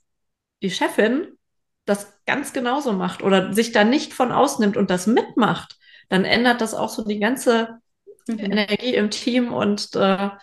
die 0.63 0.71
Chefin 0.71 1.37
das 1.83 2.17
ganz 2.25 2.53
genauso 2.53 2.93
macht 2.93 3.21
oder 3.21 3.51
sich 3.51 3.73
da 3.73 3.83
nicht 3.83 4.13
von 4.13 4.31
ausnimmt 4.31 4.77
und 4.77 4.89
das 4.89 5.05
mitmacht, 5.05 5.75
dann 6.07 6.23
ändert 6.23 6.61
das 6.61 6.73
auch 6.73 6.87
so 6.87 7.03
die 7.03 7.19
ganze 7.19 7.81
mhm. 8.25 8.39
Energie 8.39 8.95
im 8.95 9.09
Team 9.09 9.51
und 9.51 9.95
äh, 9.95 9.97
ja, 9.97 10.39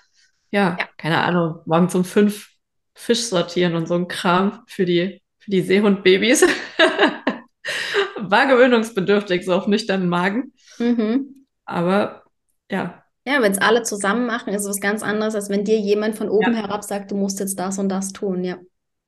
ja, 0.51 0.79
keine 0.99 1.25
Ahnung, 1.25 1.61
morgen 1.65 1.89
um 1.95 2.05
fünf 2.05 2.51
Fisch 2.93 3.23
sortieren 3.23 3.75
und 3.75 3.89
so 3.89 3.95
ein 3.95 4.07
Kram 4.07 4.65
für 4.67 4.85
die, 4.85 5.23
für 5.39 5.51
die 5.51 5.63
Seehundbabys. 5.63 6.45
war 8.31 8.47
gewöhnungsbedürftig, 8.47 9.45
so 9.45 9.55
auf 9.55 9.67
nüchternen 9.67 10.09
Magen. 10.09 10.53
Mhm. 10.79 11.47
Aber 11.65 12.25
ja. 12.71 13.03
Ja, 13.27 13.43
wenn 13.43 13.53
es 13.53 13.59
alle 13.59 13.83
zusammen 13.83 14.27
machen, 14.27 14.55
ist 14.55 14.63
es 14.63 14.69
was 14.69 14.81
ganz 14.81 15.03
anderes, 15.03 15.35
als 15.35 15.49
wenn 15.49 15.65
dir 15.65 15.79
jemand 15.79 16.17
von 16.17 16.29
oben 16.29 16.53
ja. 16.55 16.61
herab 16.63 16.85
sagt, 16.85 17.11
du 17.11 17.17
musst 17.17 17.41
jetzt 17.41 17.59
das 17.59 17.79
und 17.79 17.89
das 17.89 18.13
tun, 18.13 18.45
ja. 18.45 18.59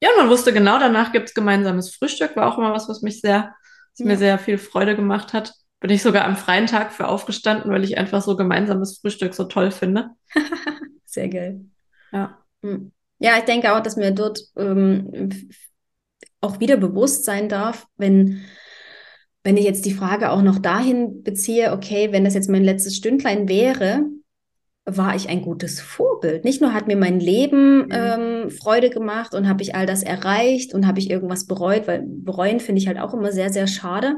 Ja, 0.01 0.11
man 0.17 0.29
wusste 0.29 0.53
genau, 0.53 0.79
danach 0.79 1.13
gibt 1.13 1.29
es 1.29 1.35
gemeinsames 1.35 1.95
Frühstück, 1.95 2.37
war 2.37 2.53
auch 2.53 2.59
immer 2.59 2.73
was, 2.73 2.89
was 2.89 3.03
mich 3.03 3.21
sehr, 3.21 3.55
was 3.93 3.99
ja. 3.99 4.07
mir 4.07 4.17
sehr 4.17 4.39
viel 4.39 4.59
Freude 4.59 4.97
gemacht 4.97 5.33
hat. 5.33 5.55
Bin 5.81 5.91
ich 5.91 6.03
sogar 6.03 6.25
am 6.25 6.37
freien 6.37 6.67
Tag 6.67 6.93
für 6.93 7.07
aufgestanden, 7.07 7.71
weil 7.71 7.85
ich 7.85 7.99
einfach 7.99 8.23
so 8.23 8.37
gemeinsames 8.37 8.99
Frühstück 8.99 9.35
so 9.35 9.45
toll 9.45 9.71
finde. 9.71 10.11
sehr 11.05 11.29
geil. 11.29 11.65
Ja. 12.13 12.39
Hm. 12.63 12.93
Ja, 13.21 13.37
ich 13.39 13.45
denke 13.45 13.73
auch, 13.73 13.81
dass 13.81 13.97
mir 13.97 14.13
dort 14.13 14.41
ähm, 14.57 15.41
auch 16.41 16.61
wieder 16.61 16.77
bewusst 16.77 17.25
sein 17.25 17.49
darf, 17.49 17.87
wenn 17.97 18.45
wenn 19.49 19.57
ich 19.57 19.65
jetzt 19.65 19.87
die 19.87 19.95
Frage 19.95 20.31
auch 20.31 20.43
noch 20.43 20.59
dahin 20.59 21.23
beziehe, 21.23 21.73
okay, 21.73 22.13
wenn 22.13 22.23
das 22.23 22.35
jetzt 22.35 22.51
mein 22.51 22.65
letztes 22.65 22.95
Stündlein 22.97 23.49
wäre, 23.49 24.05
war 24.85 25.17
ich 25.17 25.31
ein 25.31 25.41
gutes 25.41 25.81
Vorbild. 25.81 26.45
Nicht 26.45 26.61
nur 26.61 26.75
hat 26.75 26.87
mir 26.87 26.99
mein 26.99 27.19
Leben 27.19 27.87
mhm. 27.87 27.91
ähm, 27.91 28.51
Freude 28.51 28.91
gemacht 28.91 29.35
und 29.35 29.49
habe 29.49 29.63
ich 29.63 29.75
all 29.75 29.87
das 29.87 30.03
erreicht 30.03 30.75
und 30.75 30.87
habe 30.87 30.99
ich 30.99 31.09
irgendwas 31.09 31.47
bereut, 31.47 31.87
weil 31.87 32.05
bereuen 32.07 32.61
finde 32.61 32.83
ich 32.83 32.89
halt 32.89 32.99
auch 32.99 33.15
immer 33.15 33.33
sehr, 33.33 33.51
sehr 33.51 33.67
schade. 33.67 34.17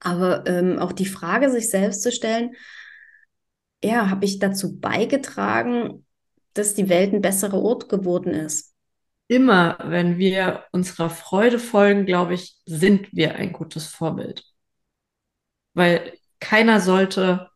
Aber 0.00 0.46
ähm, 0.46 0.78
auch 0.78 0.92
die 0.92 1.04
Frage, 1.04 1.50
sich 1.50 1.68
selbst 1.68 2.00
zu 2.00 2.10
stellen, 2.10 2.52
ja, 3.84 4.08
habe 4.08 4.24
ich 4.24 4.38
dazu 4.38 4.80
beigetragen, 4.80 6.06
dass 6.54 6.72
die 6.72 6.88
Welt 6.88 7.12
ein 7.12 7.20
besserer 7.20 7.60
Ort 7.60 7.90
geworden 7.90 8.32
ist? 8.32 8.72
Immer, 9.28 9.78
wenn 9.82 10.18
wir 10.18 10.64
unserer 10.72 11.10
Freude 11.10 11.58
folgen, 11.58 12.06
glaube 12.06 12.34
ich, 12.34 12.56
sind 12.66 13.12
wir 13.12 13.36
ein 13.36 13.52
gutes 13.52 13.86
Vorbild. 13.86 14.44
Weil 15.74 16.18
keiner 16.40 16.80
sollte 16.80 17.50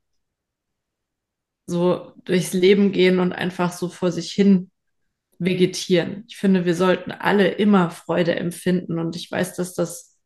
so 1.67 2.13
durchs 2.25 2.53
Leben 2.53 2.93
gehen 2.93 3.21
und 3.21 3.33
einfach 3.33 3.73
so 3.73 3.89
vor 3.89 4.13
sich 4.13 4.33
hin 4.33 4.71
vegetieren. 5.39 6.25
Ich 6.29 6.37
finde, 6.37 6.65
wir 6.65 6.75
sollten 6.75 7.13
alle 7.13 7.49
immer 7.49 7.91
Freude 7.91 8.35
empfinden 8.37 8.99
und 8.99 9.17
ich 9.17 9.31
weiß, 9.31 9.55
dass 9.55 9.75
das 9.75 10.19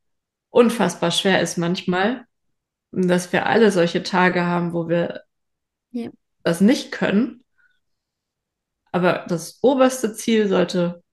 unfassbar 0.50 1.10
schwer 1.10 1.40
ist 1.40 1.56
manchmal, 1.58 2.24
dass 2.90 3.32
wir 3.32 3.46
alle 3.46 3.70
solche 3.70 4.02
Tage 4.02 4.44
haben, 4.44 4.72
wo 4.72 4.88
wir 4.88 5.22
ja. 5.90 6.10
das 6.42 6.60
nicht 6.60 6.90
können. 6.90 7.44
Aber 8.90 9.24
das 9.28 9.58
oberste 9.62 10.14
Ziel 10.14 10.48
sollte 10.48 11.03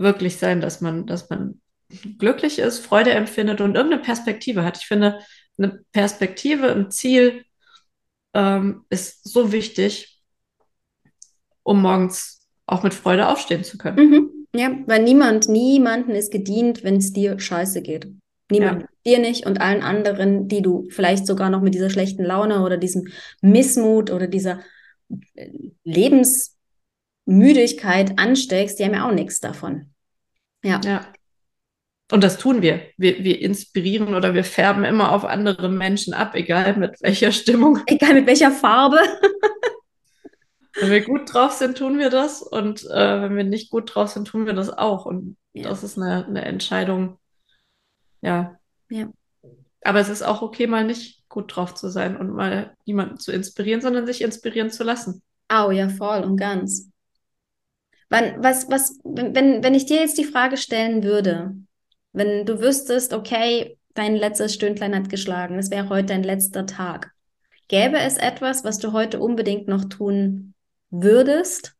wirklich 0.00 0.36
sein, 0.36 0.60
dass 0.60 0.80
man, 0.80 1.06
dass 1.06 1.30
man 1.30 1.60
glücklich 2.18 2.58
ist, 2.58 2.78
Freude 2.80 3.10
empfindet 3.10 3.60
und 3.60 3.74
irgendeine 3.74 4.02
Perspektive 4.02 4.64
hat. 4.64 4.78
Ich 4.78 4.86
finde, 4.86 5.18
eine 5.58 5.80
Perspektive, 5.92 6.72
ein 6.72 6.90
Ziel 6.90 7.44
ähm, 8.34 8.84
ist 8.90 9.28
so 9.28 9.52
wichtig, 9.52 10.22
um 11.62 11.82
morgens 11.82 12.46
auch 12.66 12.82
mit 12.82 12.94
Freude 12.94 13.28
aufstehen 13.28 13.64
zu 13.64 13.76
können. 13.76 14.10
Mhm. 14.10 14.30
Ja, 14.54 14.76
weil 14.86 15.02
niemand, 15.02 15.48
niemanden 15.48 16.12
ist 16.12 16.32
gedient, 16.32 16.82
wenn 16.82 16.96
es 16.96 17.12
dir 17.12 17.38
scheiße 17.38 17.82
geht. 17.82 18.08
Niemand. 18.50 18.82
Ja. 18.82 18.88
Dir 19.06 19.18
nicht 19.20 19.46
und 19.46 19.60
allen 19.60 19.82
anderen, 19.82 20.48
die 20.48 20.60
du 20.60 20.88
vielleicht 20.90 21.26
sogar 21.26 21.50
noch 21.50 21.62
mit 21.62 21.74
dieser 21.74 21.88
schlechten 21.88 22.24
Laune 22.24 22.62
oder 22.62 22.76
diesem 22.76 23.08
Missmut 23.40 24.10
oder 24.10 24.26
dieser 24.26 24.60
äh, 25.34 25.50
Lebensmüdigkeit 27.30 28.18
ansteckst, 28.18 28.78
die 28.78 28.84
haben 28.84 28.94
ja 28.94 29.08
auch 29.08 29.14
nichts 29.14 29.40
davon. 29.40 29.92
Ja. 30.62 30.80
ja. 30.84 31.06
Und 32.10 32.24
das 32.24 32.38
tun 32.38 32.60
wir. 32.60 32.82
wir. 32.96 33.22
Wir 33.22 33.40
inspirieren 33.40 34.14
oder 34.14 34.34
wir 34.34 34.42
färben 34.42 34.84
immer 34.84 35.12
auf 35.12 35.24
andere 35.24 35.68
Menschen 35.68 36.12
ab, 36.12 36.34
egal 36.34 36.76
mit 36.76 37.00
welcher 37.02 37.30
Stimmung. 37.30 37.78
Egal 37.86 38.14
mit 38.14 38.26
welcher 38.26 38.50
Farbe. 38.50 38.98
wenn 40.80 40.90
wir 40.90 41.04
gut 41.04 41.32
drauf 41.32 41.52
sind, 41.52 41.78
tun 41.78 41.98
wir 41.98 42.10
das. 42.10 42.42
Und 42.42 42.84
äh, 42.90 43.22
wenn 43.22 43.36
wir 43.36 43.44
nicht 43.44 43.70
gut 43.70 43.94
drauf 43.94 44.08
sind, 44.10 44.26
tun 44.26 44.46
wir 44.46 44.54
das 44.54 44.70
auch. 44.70 45.06
Und 45.06 45.36
ja. 45.52 45.68
das 45.68 45.84
ist 45.84 45.98
eine, 45.98 46.26
eine 46.26 46.44
Entscheidung. 46.44 47.18
Ja. 48.22 48.58
Ja. 48.90 49.08
Aber 49.82 50.00
es 50.00 50.08
ist 50.08 50.22
auch 50.22 50.42
okay, 50.42 50.66
mal 50.66 50.84
nicht 50.84 51.22
gut 51.28 51.54
drauf 51.54 51.74
zu 51.74 51.88
sein 51.88 52.16
und 52.16 52.30
mal 52.30 52.76
niemanden 52.86 53.18
zu 53.18 53.30
inspirieren, 53.30 53.80
sondern 53.80 54.04
sich 54.04 54.20
inspirieren 54.20 54.70
zu 54.70 54.82
lassen. 54.82 55.22
Au, 55.48 55.70
ja, 55.70 55.88
voll 55.88 56.24
und 56.24 56.36
ganz. 56.36 56.90
Wann, 58.10 58.42
was, 58.42 58.68
was, 58.68 58.98
wenn, 59.04 59.62
wenn 59.62 59.74
ich 59.74 59.86
dir 59.86 60.00
jetzt 60.00 60.18
die 60.18 60.24
Frage 60.24 60.56
stellen 60.56 61.04
würde, 61.04 61.54
wenn 62.12 62.44
du 62.44 62.60
wüsstest, 62.60 63.12
okay, 63.12 63.78
dein 63.94 64.16
letztes 64.16 64.52
Stündlein 64.52 64.94
hat 64.94 65.08
geschlagen, 65.08 65.58
es 65.58 65.70
wäre 65.70 65.88
heute 65.88 66.06
dein 66.06 66.24
letzter 66.24 66.66
Tag. 66.66 67.12
Gäbe 67.68 67.98
es 67.98 68.16
etwas, 68.16 68.64
was 68.64 68.78
du 68.78 68.92
heute 68.92 69.20
unbedingt 69.20 69.68
noch 69.68 69.84
tun 69.84 70.54
würdest, 70.90 71.76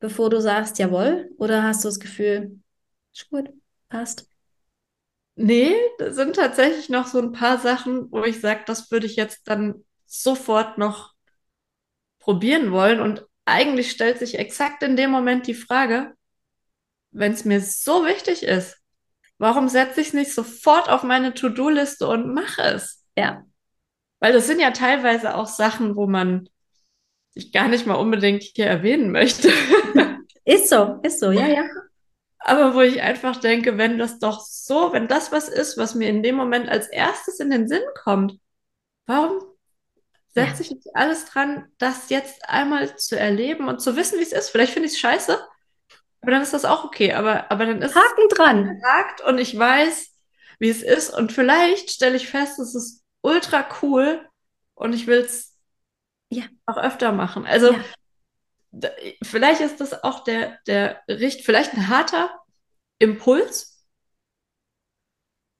bevor 0.00 0.28
du 0.28 0.40
sagst, 0.40 0.78
jawohl? 0.78 1.30
Oder 1.38 1.62
hast 1.62 1.82
du 1.82 1.88
das 1.88 1.98
Gefühl, 1.98 2.60
ist 3.14 3.30
gut, 3.30 3.48
passt? 3.88 4.28
Nee, 5.34 5.74
das 5.98 6.16
sind 6.16 6.36
tatsächlich 6.36 6.90
noch 6.90 7.06
so 7.06 7.18
ein 7.18 7.32
paar 7.32 7.56
Sachen, 7.56 8.12
wo 8.12 8.22
ich 8.24 8.40
sage, 8.40 8.64
das 8.66 8.90
würde 8.90 9.06
ich 9.06 9.16
jetzt 9.16 9.48
dann 9.48 9.82
sofort 10.04 10.76
noch 10.76 11.14
probieren 12.18 12.70
wollen. 12.70 13.00
Und 13.00 13.26
eigentlich 13.44 13.90
stellt 13.90 14.18
sich 14.18 14.38
exakt 14.38 14.82
in 14.82 14.96
dem 14.96 15.10
Moment 15.10 15.46
die 15.46 15.54
Frage, 15.54 16.14
wenn 17.10 17.32
es 17.32 17.44
mir 17.44 17.60
so 17.60 18.06
wichtig 18.06 18.42
ist, 18.42 18.78
warum 19.38 19.68
setze 19.68 20.00
ich 20.00 20.08
es 20.08 20.14
nicht 20.14 20.32
sofort 20.32 20.88
auf 20.88 21.02
meine 21.02 21.34
To-Do-Liste 21.34 22.06
und 22.06 22.32
mache 22.32 22.62
es? 22.62 23.04
Ja. 23.16 23.44
Weil 24.20 24.32
das 24.32 24.46
sind 24.46 24.60
ja 24.60 24.70
teilweise 24.70 25.34
auch 25.34 25.48
Sachen, 25.48 25.96
wo 25.96 26.06
man 26.06 26.48
sich 27.30 27.52
gar 27.52 27.68
nicht 27.68 27.86
mal 27.86 27.94
unbedingt 27.94 28.42
hier 28.42 28.66
erwähnen 28.66 29.10
möchte. 29.10 29.50
Ist 30.44 30.70
so, 30.70 30.98
ist 31.04 31.20
so, 31.20 31.30
ja, 31.30 31.46
ja. 31.46 31.62
Aber 32.40 32.74
wo 32.74 32.80
ich 32.80 33.00
einfach 33.00 33.36
denke, 33.36 33.78
wenn 33.78 33.96
das 33.96 34.18
doch 34.18 34.40
so, 34.40 34.92
wenn 34.92 35.06
das 35.06 35.30
was 35.30 35.48
ist, 35.48 35.78
was 35.78 35.94
mir 35.94 36.08
in 36.08 36.24
dem 36.24 36.34
Moment 36.34 36.68
als 36.68 36.88
erstes 36.88 37.38
in 37.38 37.50
den 37.50 37.68
Sinn 37.68 37.84
kommt, 38.02 38.40
warum 39.06 39.51
setze 40.34 40.54
ja. 40.54 40.60
ich 40.60 40.70
nicht 40.70 40.88
alles 40.94 41.26
dran, 41.26 41.70
das 41.78 42.08
jetzt 42.08 42.48
einmal 42.48 42.96
zu 42.96 43.18
erleben 43.18 43.68
und 43.68 43.80
zu 43.80 43.96
wissen, 43.96 44.18
wie 44.18 44.22
es 44.22 44.32
ist? 44.32 44.50
Vielleicht 44.50 44.72
finde 44.72 44.88
ich 44.88 44.94
es 44.94 45.00
scheiße, 45.00 45.38
aber 46.22 46.30
dann 46.30 46.42
ist 46.42 46.54
das 46.54 46.64
auch 46.64 46.84
okay. 46.84 47.12
Aber, 47.12 47.50
aber 47.50 47.66
dann 47.66 47.82
ist 47.82 47.94
Haken 47.94 48.28
dran. 48.30 48.80
Hakt 48.84 49.20
und 49.22 49.38
ich 49.38 49.58
weiß, 49.58 50.10
wie 50.58 50.70
es 50.70 50.82
ist. 50.82 51.10
Und 51.10 51.32
vielleicht 51.32 51.90
stelle 51.90 52.16
ich 52.16 52.28
fest, 52.28 52.58
es 52.58 52.74
ist 52.74 53.02
ultra 53.20 53.66
cool 53.82 54.26
und 54.74 54.94
ich 54.94 55.06
will 55.06 55.18
es 55.18 55.56
ja. 56.30 56.44
auch 56.66 56.78
öfter 56.78 57.12
machen. 57.12 57.46
Also 57.46 57.74
ja. 58.72 58.90
vielleicht 59.22 59.60
ist 59.60 59.80
das 59.80 60.04
auch 60.04 60.24
der, 60.24 60.58
der 60.66 61.02
Richt, 61.08 61.44
vielleicht 61.44 61.74
ein 61.74 61.88
harter 61.88 62.30
Impuls. 62.98 63.84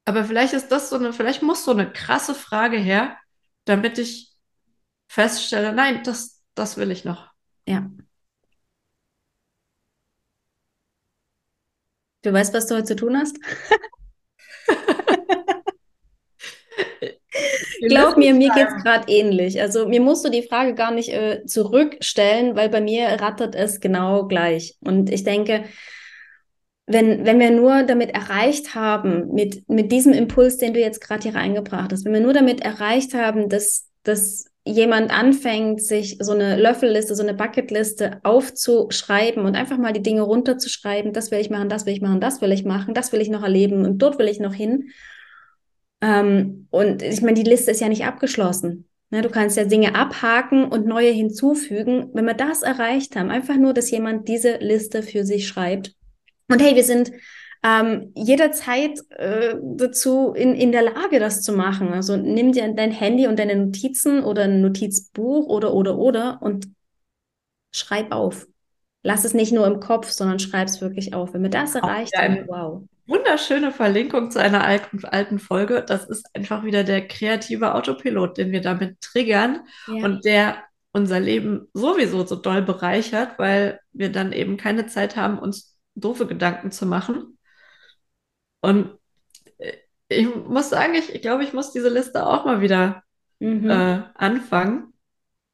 Aber 0.04 0.24
vielleicht 0.24 0.54
ist 0.54 0.68
das 0.68 0.90
so 0.90 0.96
eine, 0.96 1.12
vielleicht 1.12 1.42
muss 1.42 1.64
so 1.64 1.72
eine 1.72 1.92
krasse 1.92 2.35
Frage 2.35 2.76
her, 2.76 3.16
damit 3.64 3.98
ich 3.98 4.32
feststelle, 5.12 5.72
nein, 5.75 6.03
das, 6.05 6.42
das 6.55 6.79
will 6.79 6.90
ich 6.90 7.05
noch. 7.05 7.29
Ja. 7.66 7.90
Du 12.22 12.33
weißt, 12.33 12.55
was 12.55 12.66
du 12.66 12.77
heute 12.77 12.85
zu 12.85 12.96
tun 12.96 13.16
hast? 13.16 13.37
Glaub 17.88 18.16
mir, 18.16 18.33
mir 18.33 18.51
geht 18.55 18.68
es 18.68 18.83
gerade 18.83 19.12
ähnlich. 19.12 19.61
Also 19.61 19.87
mir 19.88 20.01
musst 20.01 20.25
du 20.25 20.31
die 20.31 20.46
Frage 20.46 20.75
gar 20.75 20.92
nicht 20.92 21.11
äh, 21.11 21.44
zurückstellen, 21.44 22.57
weil 22.57 22.70
bei 22.70 22.81
mir 22.81 23.09
rattert 23.20 23.55
es 23.55 23.81
genau 23.81 24.29
gleich. 24.29 24.77
Und 24.81 25.11
ich 25.11 25.25
denke, 25.25 25.64
wenn, 26.87 27.27
wenn 27.27 27.38
wir 27.40 27.51
nur 27.51 27.83
damit 27.83 28.11
erreicht 28.11 28.75
haben, 28.75 29.35
mit, 29.35 29.68
mit 29.68 29.92
diesem 29.92 30.12
Impuls, 30.12 30.57
den 30.59 30.72
du 30.72 30.81
jetzt 30.81 31.01
gerade 31.01 31.22
hier 31.25 31.35
reingebracht 31.35 31.92
hast, 31.92 32.05
wenn 32.05 32.14
wir 32.14 32.20
nur 32.20 32.33
damit 32.33 32.61
erreicht 32.61 33.14
haben, 33.14 33.48
dass, 33.48 33.90
dass 34.05 34.51
jemand 34.64 35.11
anfängt, 35.11 35.83
sich 35.83 36.18
so 36.20 36.33
eine 36.33 36.57
Löffelliste, 36.57 37.14
so 37.16 37.22
eine 37.22 37.35
Bucketliste 37.35 38.20
aufzuschreiben 38.22 39.44
und 39.44 39.57
einfach 39.57 39.79
mal 39.79 39.92
die 39.92 40.03
Dinge 40.03 40.22
runterzuschreiben, 40.22 41.12
das 41.12 41.31
will 41.31 41.40
ich 41.40 41.51
machen, 41.51 41.68
das 41.68 41.85
will 41.85 41.92
ich 41.92 42.01
machen, 42.01 42.20
das 42.20 42.40
will 42.40 42.53
ich 42.53 42.64
machen, 42.64 42.94
das 42.94 43.12
will 43.12 43.20
ich 43.20 43.29
noch 43.29 43.42
erleben 43.42 43.85
und 43.85 43.98
dort 43.98 44.18
will 44.18 44.29
ich 44.29 44.38
noch 44.38 44.55
hin. 44.55 44.90
Ähm, 46.01 46.68
und 46.70 47.03
ich 47.03 47.22
meine, 47.22 47.35
die 47.35 47.48
Liste 47.48 47.72
ist 47.72 47.81
ja 47.81 47.88
nicht 47.88 48.05
abgeschlossen. 48.05 48.88
Ne, 49.11 49.20
du 49.20 49.29
kannst 49.29 49.57
ja 49.57 49.64
Dinge 49.64 49.94
abhaken 49.94 50.64
und 50.64 50.87
neue 50.87 51.11
hinzufügen. 51.11 52.11
Wenn 52.14 52.25
wir 52.25 52.35
das 52.35 52.62
erreicht 52.62 53.14
haben, 53.14 53.31
einfach 53.31 53.57
nur, 53.57 53.75
dass 53.75 53.90
jemand 53.90 54.27
diese 54.27 54.57
Liste 54.57 55.03
für 55.03 55.25
sich 55.25 55.46
schreibt. 55.46 55.94
Und 56.48 56.62
hey, 56.62 56.77
wir 56.77 56.85
sind 56.85 57.12
ähm, 57.64 58.12
jederzeit 58.16 58.98
äh, 59.11 59.55
dazu 59.62 60.33
in, 60.33 60.55
in 60.55 60.72
der 60.72 60.83
Lage, 60.83 61.20
das 61.20 61.42
zu 61.42 61.53
machen. 61.53 61.92
Also 61.92 62.16
nimm 62.16 62.53
dir 62.53 62.72
dein 62.75 62.90
Handy 62.90 63.27
und 63.27 63.38
deine 63.38 63.57
Notizen 63.57 64.25
oder 64.25 64.44
ein 64.44 64.61
Notizbuch 64.61 65.46
oder, 65.46 65.72
oder, 65.72 65.96
oder 65.96 66.42
und 66.42 66.66
schreib 67.70 68.12
auf. 68.12 68.46
Lass 69.05 69.25
es 69.25 69.35
nicht 69.35 69.53
nur 69.53 69.66
im 69.66 69.81
Kopf, 69.81 70.11
sondern 70.11 70.38
schreib 70.38 70.68
es 70.68 70.81
wirklich 70.81 71.14
auf. 71.14 71.35
Wenn 71.35 71.42
wir 71.42 71.51
das 71.51 71.75
erreicht 71.75 72.16
haben, 72.16 72.44
wow. 72.46 72.83
Wunderschöne 73.07 73.72
Verlinkung 73.72 74.31
zu 74.31 74.40
einer 74.40 74.64
alten, 74.64 75.05
alten 75.05 75.38
Folge. 75.40 75.85
Das 75.87 76.09
ist 76.09 76.25
einfach 76.35 76.64
wieder 76.64 76.85
der 76.85 77.07
kreative 77.07 77.75
Autopilot, 77.75 78.38
den 78.38 78.53
wir 78.53 78.61
damit 78.61 79.01
triggern 79.01 79.66
ja. 79.88 80.05
und 80.05 80.25
der 80.25 80.57
unser 80.92 81.20
Leben 81.20 81.68
sowieso 81.72 82.25
so 82.25 82.37
doll 82.37 82.62
bereichert, 82.62 83.38
weil 83.38 83.81
wir 83.92 84.12
dann 84.12 84.33
eben 84.33 84.57
keine 84.57 84.87
Zeit 84.87 85.16
haben, 85.16 85.38
uns 85.38 85.77
doofe 85.94 86.27
Gedanken 86.27 86.70
zu 86.70 86.87
machen, 86.87 87.38
und 88.62 88.98
äh, 89.59 89.72
ich 90.09 90.35
muss 90.35 90.70
sagen, 90.70 90.94
ich, 90.94 91.14
ich 91.14 91.20
glaube, 91.20 91.44
ich 91.44 91.53
muss 91.53 91.72
diese 91.72 91.90
Liste 91.90 92.27
auch 92.27 92.46
mal 92.46 92.62
wieder 92.62 93.03
mhm. 93.40 93.68
äh, 93.68 94.03
anfangen. 94.14 94.88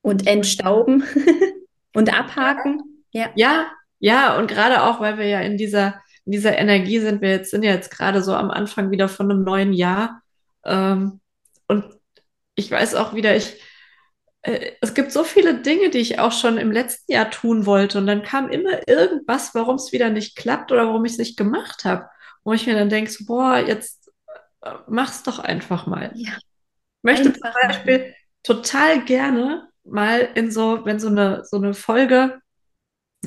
Und 0.01 0.27
entstauben 0.27 1.05
und 1.95 2.17
abhaken. 2.17 3.05
Ja. 3.11 3.31
ja, 3.35 3.67
ja, 3.99 4.39
und 4.39 4.49
gerade 4.49 4.83
auch, 4.85 5.01
weil 5.01 5.19
wir 5.19 5.27
ja 5.27 5.41
in 5.41 5.57
dieser, 5.57 6.01
in 6.25 6.33
dieser 6.33 6.57
Energie 6.57 7.01
sind, 7.01 7.21
wir 7.21 7.31
jetzt 7.31 7.51
sind 7.51 7.65
ja 7.65 7.73
jetzt 7.73 7.91
gerade 7.91 8.23
so 8.23 8.35
am 8.35 8.51
Anfang 8.51 8.91
wieder 8.91 9.09
von 9.09 9.31
einem 9.31 9.43
neuen 9.43 9.73
Jahr. 9.73 10.23
Ähm, 10.65 11.21
und 11.67 11.85
ich 12.55 12.71
weiß 12.71 12.95
auch 12.95 13.15
wieder, 13.15 13.37
ich, 13.37 13.61
äh, 14.43 14.73
es 14.81 14.95
gibt 14.95 15.11
so 15.11 15.25
viele 15.25 15.61
Dinge, 15.61 15.91
die 15.91 15.99
ich 15.99 16.21
auch 16.21 16.33
schon 16.33 16.59
im 16.59 16.71
letzten 16.71 17.13
Jahr 17.13 17.31
tun 17.31 17.67
wollte. 17.67 17.99
Und 17.99 18.07
dann 18.07 18.23
kam 18.23 18.49
immer 18.49 18.89
irgendwas, 18.89 19.55
warum 19.55 19.77
es 19.77 19.93
wieder 19.93 20.11
nicht 20.11 20.37
klappt 20.37 20.71
oder 20.71 20.87
warum 20.87 21.05
ich 21.05 21.13
es 21.13 21.19
nicht 21.19 21.37
gemacht 21.37 21.85
habe 21.85 22.07
wo 22.45 22.53
ich 22.53 22.67
mir 22.67 22.75
dann 22.75 22.89
denke, 22.89 23.11
so, 23.11 23.25
boah, 23.25 23.59
jetzt 23.59 24.11
äh, 24.63 24.75
mach's 24.89 25.23
doch 25.23 25.39
einfach 25.39 25.87
mal. 25.87 26.13
Ja. 26.15 26.33
Ich 26.33 27.03
möchte 27.03 27.29
einfach 27.29 27.53
zum 27.53 27.69
Beispiel 27.69 27.99
machen. 27.99 28.15
total 28.43 29.05
gerne 29.05 29.69
mal 29.85 30.29
in 30.35 30.51
so, 30.51 30.85
wenn 30.85 30.99
so 30.99 31.09
eine, 31.09 31.45
so 31.45 31.57
eine 31.57 31.75
Folge 31.75 32.41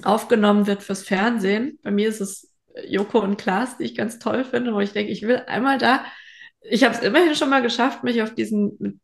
aufgenommen 0.04 0.68
wird 0.68 0.84
fürs 0.84 1.04
Fernsehen, 1.04 1.80
bei 1.84 1.92
mir 1.92 2.08
ist 2.08 2.22
es 2.22 2.54
Joko 2.88 3.20
und 3.20 3.38
Klaas, 3.38 3.78
die 3.78 3.84
ich 3.84 3.96
ganz 3.96 4.20
toll 4.20 4.44
finde, 4.44 4.74
wo 4.74 4.80
ich 4.80 4.94
denke, 4.94 5.12
ich 5.12 5.24
will 5.24 5.44
einmal 5.48 5.78
da, 5.78 6.06
ich 6.62 6.84
habe 6.84 6.94
es 6.94 7.02
immerhin 7.02 7.36
schon 7.36 7.50
mal 7.50 7.62
geschafft, 7.62 8.04
mich 8.04 8.22
auf 8.22 8.34
diesen, 8.34 9.02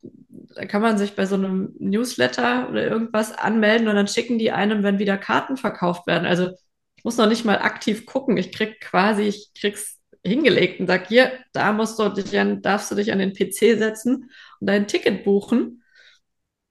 da 0.56 0.66
kann 0.66 0.82
man 0.82 0.98
sich 0.98 1.16
bei 1.16 1.26
so 1.26 1.36
einem 1.36 1.74
Newsletter 1.80 2.70
oder 2.70 2.86
irgendwas 2.86 3.32
anmelden 3.38 3.88
und 3.88 3.96
dann 3.96 4.08
schicken 4.08 4.38
die 4.38 4.52
einem, 4.52 4.84
wenn 4.84 5.00
wieder 5.00 5.18
Karten 5.18 5.58
verkauft 5.58 6.08
werden. 6.08 6.26
Also 6.26 6.52
ich 6.96 7.04
muss 7.04 7.18
noch 7.18 7.28
nicht 7.28 7.46
mal 7.46 7.60
aktiv 7.60 8.06
gucken, 8.06 8.38
ich 8.38 8.52
krieg 8.52 8.80
quasi, 8.80 9.24
ich 9.24 9.52
krieg's 9.60 9.97
hingelegt 10.28 10.80
und 10.80 10.88
sag, 10.88 11.08
hier, 11.08 11.32
da 11.54 11.72
musst 11.74 11.98
du 12.00 12.10
dich 12.10 12.38
an, 12.40 12.62
darfst 12.62 12.92
du 12.92 12.96
dich 12.96 13.12
an 13.12 13.20
den 13.20 13.34
PC 13.34 13.78
setzen 13.78 14.30
und 14.60 14.68
dein 14.68 14.88
Ticket 14.88 15.24
buchen. 15.24 15.84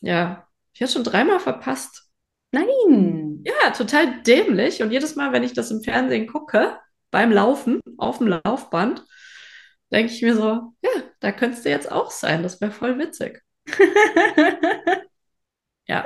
Ja, 0.00 0.46
ich 0.72 0.82
habe 0.82 0.92
schon 0.92 1.04
dreimal 1.04 1.40
verpasst. 1.40 2.04
Nein. 2.52 3.42
Ja, 3.44 3.70
total 3.70 4.22
dämlich. 4.22 4.82
Und 4.82 4.90
jedes 4.90 5.16
Mal, 5.16 5.32
wenn 5.32 5.42
ich 5.42 5.52
das 5.52 5.70
im 5.70 5.82
Fernsehen 5.82 6.26
gucke, 6.26 6.78
beim 7.10 7.32
Laufen, 7.32 7.80
auf 7.98 8.18
dem 8.18 8.28
Laufband, 8.28 9.04
denke 9.90 10.12
ich 10.12 10.22
mir 10.22 10.34
so, 10.34 10.74
ja, 10.82 10.90
da 11.20 11.32
könntest 11.32 11.64
du 11.64 11.70
jetzt 11.70 11.90
auch 11.90 12.10
sein. 12.10 12.42
Das 12.42 12.60
wäre 12.60 12.72
voll 12.72 12.98
witzig. 12.98 13.42
ja. 15.86 16.04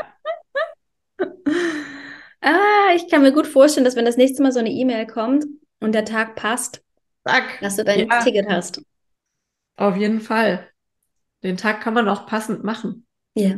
Ah, 2.41 2.95
ich 2.95 3.09
kann 3.11 3.23
mir 3.23 3.33
gut 3.33 3.47
vorstellen, 3.47 3.85
dass 3.85 3.97
wenn 3.97 4.05
das 4.05 4.17
nächste 4.17 4.43
Mal 4.43 4.53
so 4.53 4.61
eine 4.61 4.71
E-Mail 4.71 5.07
kommt 5.07 5.45
und 5.81 5.93
der 5.93 6.05
Tag 6.05 6.37
passt, 6.37 6.83
Zack. 7.31 7.61
Dass 7.61 7.77
du 7.77 7.85
dein 7.85 8.09
ja. 8.09 8.23
Ticket 8.23 8.49
hast. 8.49 8.83
Auf 9.77 9.97
jeden 9.97 10.21
Fall. 10.21 10.69
Den 11.43 11.57
Tag 11.57 11.81
kann 11.81 11.95
man 11.95 12.09
auch 12.09 12.27
passend 12.27 12.65
machen. 12.65 13.07
Ja. 13.35 13.57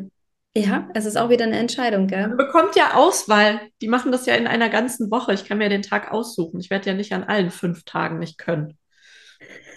Ja, 0.55 0.91
es 0.93 1.07
ist 1.07 1.17
auch 1.17 1.31
wieder 1.31 1.47
eine 1.47 1.59
Entscheidung, 1.59 2.07
gell? 2.07 2.29
Man 2.29 2.37
bekommt 2.37 2.77
ja 2.77 2.95
Auswahl. 2.95 3.61
Die 3.81 3.89
machen 3.89 4.13
das 4.13 4.27
ja 4.27 4.35
in 4.35 4.47
einer 4.47 4.69
ganzen 4.69 5.11
Woche. 5.11 5.33
Ich 5.33 5.47
kann 5.47 5.57
mir 5.57 5.71
den 5.71 5.81
Tag 5.81 6.13
aussuchen. 6.13 6.61
Ich 6.61 6.69
werde 6.69 6.91
ja 6.91 6.95
nicht 6.95 7.15
an 7.15 7.25
allen 7.25 7.51
fünf 7.51 7.85
Tagen 7.85 8.19
nicht 8.19 8.37
können. 8.37 8.77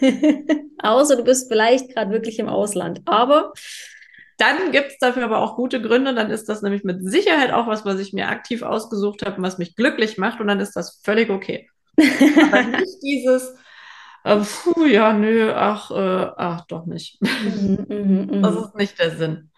Außer 0.82 1.16
du 1.16 1.24
bist 1.24 1.48
vielleicht 1.48 1.94
gerade 1.94 2.10
wirklich 2.10 2.38
im 2.38 2.48
Ausland. 2.48 3.00
Aber 3.06 3.54
dann 4.36 4.70
gibt 4.70 4.92
es 4.92 4.98
dafür 4.98 5.24
aber 5.24 5.38
auch 5.38 5.56
gute 5.56 5.80
Gründe. 5.80 6.14
Dann 6.14 6.30
ist 6.30 6.46
das 6.50 6.60
nämlich 6.60 6.84
mit 6.84 7.02
Sicherheit 7.02 7.52
auch 7.52 7.66
was, 7.66 7.86
was 7.86 7.98
ich 7.98 8.12
mir 8.12 8.28
aktiv 8.28 8.62
ausgesucht 8.62 9.24
habe 9.24 9.38
und 9.38 9.42
was 9.42 9.56
mich 9.56 9.76
glücklich 9.76 10.18
macht. 10.18 10.40
Und 10.40 10.48
dann 10.48 10.60
ist 10.60 10.76
das 10.76 11.00
völlig 11.02 11.30
okay. 11.30 11.70
aber 11.96 12.62
nicht 12.64 13.02
dieses, 13.02 13.54
äh, 14.26 14.44
puh, 14.44 14.86
ja, 14.86 15.12
nö, 15.12 15.52
ach, 15.54 15.90
äh, 15.92 16.32
ach, 16.36 16.66
doch 16.66 16.86
nicht. 16.86 17.20
Mhm, 17.22 17.86
mh, 17.88 18.36
mh. 18.36 18.42
Das 18.42 18.66
ist 18.66 18.74
nicht 18.74 18.98
der 18.98 19.16
Sinn. 19.16 19.50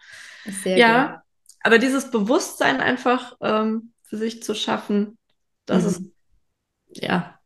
Sehr 0.45 0.77
ja, 0.77 1.07
gut. 1.07 1.19
aber 1.61 1.79
dieses 1.79 2.11
Bewusstsein 2.11 2.79
einfach 2.79 3.35
ähm, 3.41 3.93
für 4.03 4.17
sich 4.17 4.43
zu 4.43 4.53
schaffen, 4.53 5.17
das 5.65 5.83
mhm. 5.83 5.89
ist, 5.89 7.03
ja, 7.03 7.39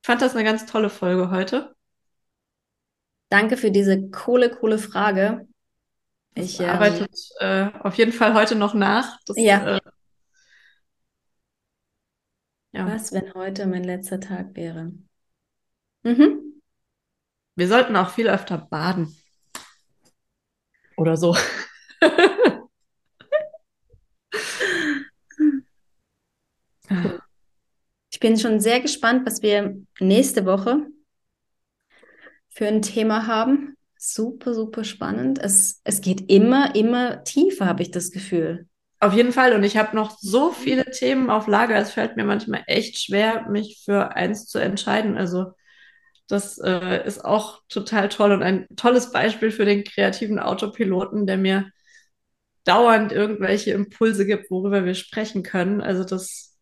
ich 0.00 0.06
fand 0.06 0.22
das 0.22 0.34
eine 0.34 0.44
ganz 0.44 0.66
tolle 0.66 0.90
Folge 0.90 1.30
heute. 1.30 1.74
Danke 3.30 3.56
für 3.56 3.70
diese 3.70 4.08
coole, 4.10 4.50
coole 4.50 4.78
Frage. 4.78 5.46
Ich 6.34 6.60
ähm, 6.60 6.70
arbeite 6.70 7.06
äh, 7.40 7.68
auf 7.80 7.94
jeden 7.96 8.12
Fall 8.12 8.34
heute 8.34 8.54
noch 8.54 8.74
nach. 8.74 9.18
Das, 9.26 9.36
ja. 9.36 9.76
Äh, 9.76 9.80
ja. 12.72 12.86
Was, 12.86 13.12
wenn 13.12 13.34
heute 13.34 13.66
mein 13.66 13.82
letzter 13.82 14.20
Tag 14.20 14.54
wäre? 14.54 14.92
Mhm. 16.08 16.62
Wir 17.54 17.68
sollten 17.68 17.96
auch 17.96 18.10
viel 18.10 18.28
öfter 18.28 18.56
baden. 18.56 19.14
Oder 20.96 21.16
so. 21.16 21.36
Ich 28.10 28.20
bin 28.20 28.38
schon 28.38 28.58
sehr 28.58 28.80
gespannt, 28.80 29.26
was 29.26 29.42
wir 29.42 29.76
nächste 30.00 30.46
Woche 30.46 30.86
für 32.48 32.66
ein 32.66 32.82
Thema 32.82 33.26
haben. 33.26 33.76
Super, 33.96 34.54
super 34.54 34.82
spannend. 34.82 35.38
Es, 35.38 35.80
es 35.84 36.00
geht 36.00 36.30
immer, 36.30 36.74
immer 36.74 37.22
tiefer, 37.22 37.66
habe 37.66 37.82
ich 37.82 37.90
das 37.90 38.10
Gefühl. 38.10 38.66
Auf 38.98 39.12
jeden 39.12 39.32
Fall. 39.32 39.52
Und 39.52 39.62
ich 39.62 39.76
habe 39.76 39.94
noch 39.94 40.18
so 40.18 40.50
viele 40.50 40.90
Themen 40.90 41.30
auf 41.30 41.46
Lager. 41.46 41.76
Es 41.76 41.92
fällt 41.92 42.16
mir 42.16 42.24
manchmal 42.24 42.64
echt 42.66 42.98
schwer, 42.98 43.48
mich 43.50 43.82
für 43.84 44.16
eins 44.16 44.46
zu 44.46 44.58
entscheiden. 44.58 45.16
Also 45.16 45.52
das 46.28 46.58
äh, 46.58 47.06
ist 47.06 47.24
auch 47.24 47.62
total 47.68 48.08
toll 48.10 48.32
und 48.32 48.42
ein 48.42 48.68
tolles 48.76 49.12
Beispiel 49.12 49.50
für 49.50 49.64
den 49.64 49.82
kreativen 49.82 50.38
Autopiloten, 50.38 51.26
der 51.26 51.38
mir 51.38 51.70
dauernd 52.64 53.12
irgendwelche 53.12 53.72
Impulse 53.72 54.26
gibt, 54.26 54.50
worüber 54.50 54.84
wir 54.84 54.94
sprechen 54.94 55.42
können. 55.42 55.80
Also 55.80 56.04
das 56.04 56.58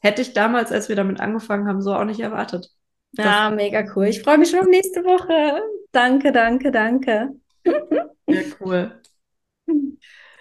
hätte 0.00 0.22
ich 0.22 0.32
damals, 0.32 0.72
als 0.72 0.88
wir 0.88 0.96
damit 0.96 1.20
angefangen 1.20 1.68
haben, 1.68 1.82
so 1.82 1.94
auch 1.94 2.04
nicht 2.04 2.20
erwartet. 2.20 2.70
Ja, 3.12 3.50
mega 3.50 3.84
cool. 3.94 4.06
Ich 4.06 4.22
freue 4.22 4.38
mich 4.38 4.50
schon 4.50 4.60
auf 4.60 4.66
nächste 4.66 5.04
Woche. 5.04 5.62
Danke, 5.92 6.32
danke, 6.32 6.70
danke. 6.70 7.30
Ja, 8.26 8.42
cool. 8.60 9.00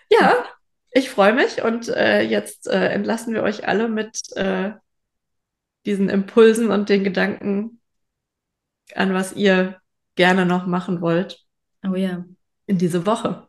Ja, 0.10 0.46
ich 0.92 1.10
freue 1.10 1.34
mich 1.34 1.64
und 1.64 1.90
äh, 1.90 2.22
jetzt 2.22 2.68
äh, 2.68 2.90
entlassen 2.90 3.34
wir 3.34 3.44
euch 3.44 3.68
alle 3.68 3.90
mit 3.90 4.22
äh, 4.36 4.72
diesen 5.86 6.10
Impulsen 6.10 6.72
und 6.72 6.88
den 6.88 7.04
Gedanken 7.04 7.77
an, 8.96 9.14
was 9.14 9.34
ihr 9.34 9.80
gerne 10.16 10.46
noch 10.46 10.66
machen 10.66 11.02
wollt. 11.02 11.46
Oh 11.86 11.96
ja. 11.96 12.26
In 12.66 12.78
diese 12.78 13.06
Woche. 13.06 13.48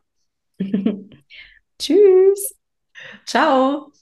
Tschüss. 1.79 2.55
Ciao. 3.27 3.93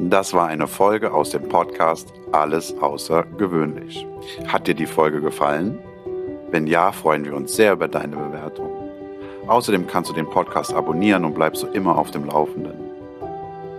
Das 0.00 0.34
war 0.34 0.48
eine 0.48 0.66
Folge 0.66 1.12
aus 1.12 1.30
dem 1.30 1.48
Podcast 1.48 2.12
Alles 2.32 2.76
außergewöhnlich. 2.78 4.06
Hat 4.46 4.66
dir 4.66 4.74
die 4.74 4.86
Folge 4.86 5.20
gefallen? 5.20 5.78
Wenn 6.50 6.66
ja, 6.66 6.92
freuen 6.92 7.24
wir 7.24 7.34
uns 7.34 7.56
sehr 7.56 7.72
über 7.72 7.88
deine 7.88 8.16
Bewertung. 8.16 8.70
Außerdem 9.46 9.86
kannst 9.86 10.10
du 10.10 10.14
den 10.14 10.28
Podcast 10.28 10.72
abonnieren 10.72 11.24
und 11.24 11.34
bleibst 11.34 11.62
so 11.62 11.68
immer 11.68 11.96
auf 11.98 12.10
dem 12.10 12.26
Laufenden. 12.26 12.83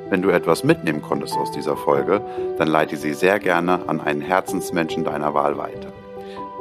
Wenn 0.09 0.21
du 0.21 0.29
etwas 0.29 0.63
mitnehmen 0.63 1.01
konntest 1.01 1.35
aus 1.35 1.51
dieser 1.51 1.75
Folge, 1.75 2.21
dann 2.57 2.67
leite 2.67 2.95
sie 2.95 3.13
sehr 3.13 3.39
gerne 3.39 3.87
an 3.87 3.99
einen 4.01 4.21
Herzensmenschen 4.21 5.03
deiner 5.03 5.33
Wahl 5.33 5.57
weiter. 5.57 5.91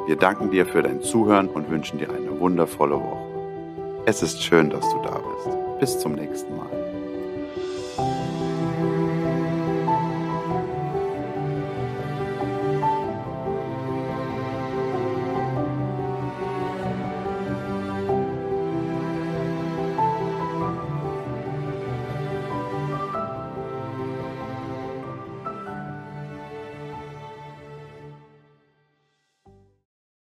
Wir 0.07 0.15
danken 0.15 0.51
dir 0.51 0.65
für 0.65 0.81
dein 0.81 1.01
Zuhören 1.01 1.47
und 1.47 1.69
wünschen 1.69 1.99
dir 1.99 2.09
eine 2.09 2.39
wundervolle 2.39 2.95
Woche. 2.95 3.25
Es 4.05 4.21
ist 4.21 4.43
schön, 4.43 4.69
dass 4.69 4.87
du 4.89 5.01
da 5.03 5.19
bist. 5.19 5.79
Bis 5.79 5.99
zum 5.99 6.13
nächsten 6.13 6.55
Mal. 6.55 6.84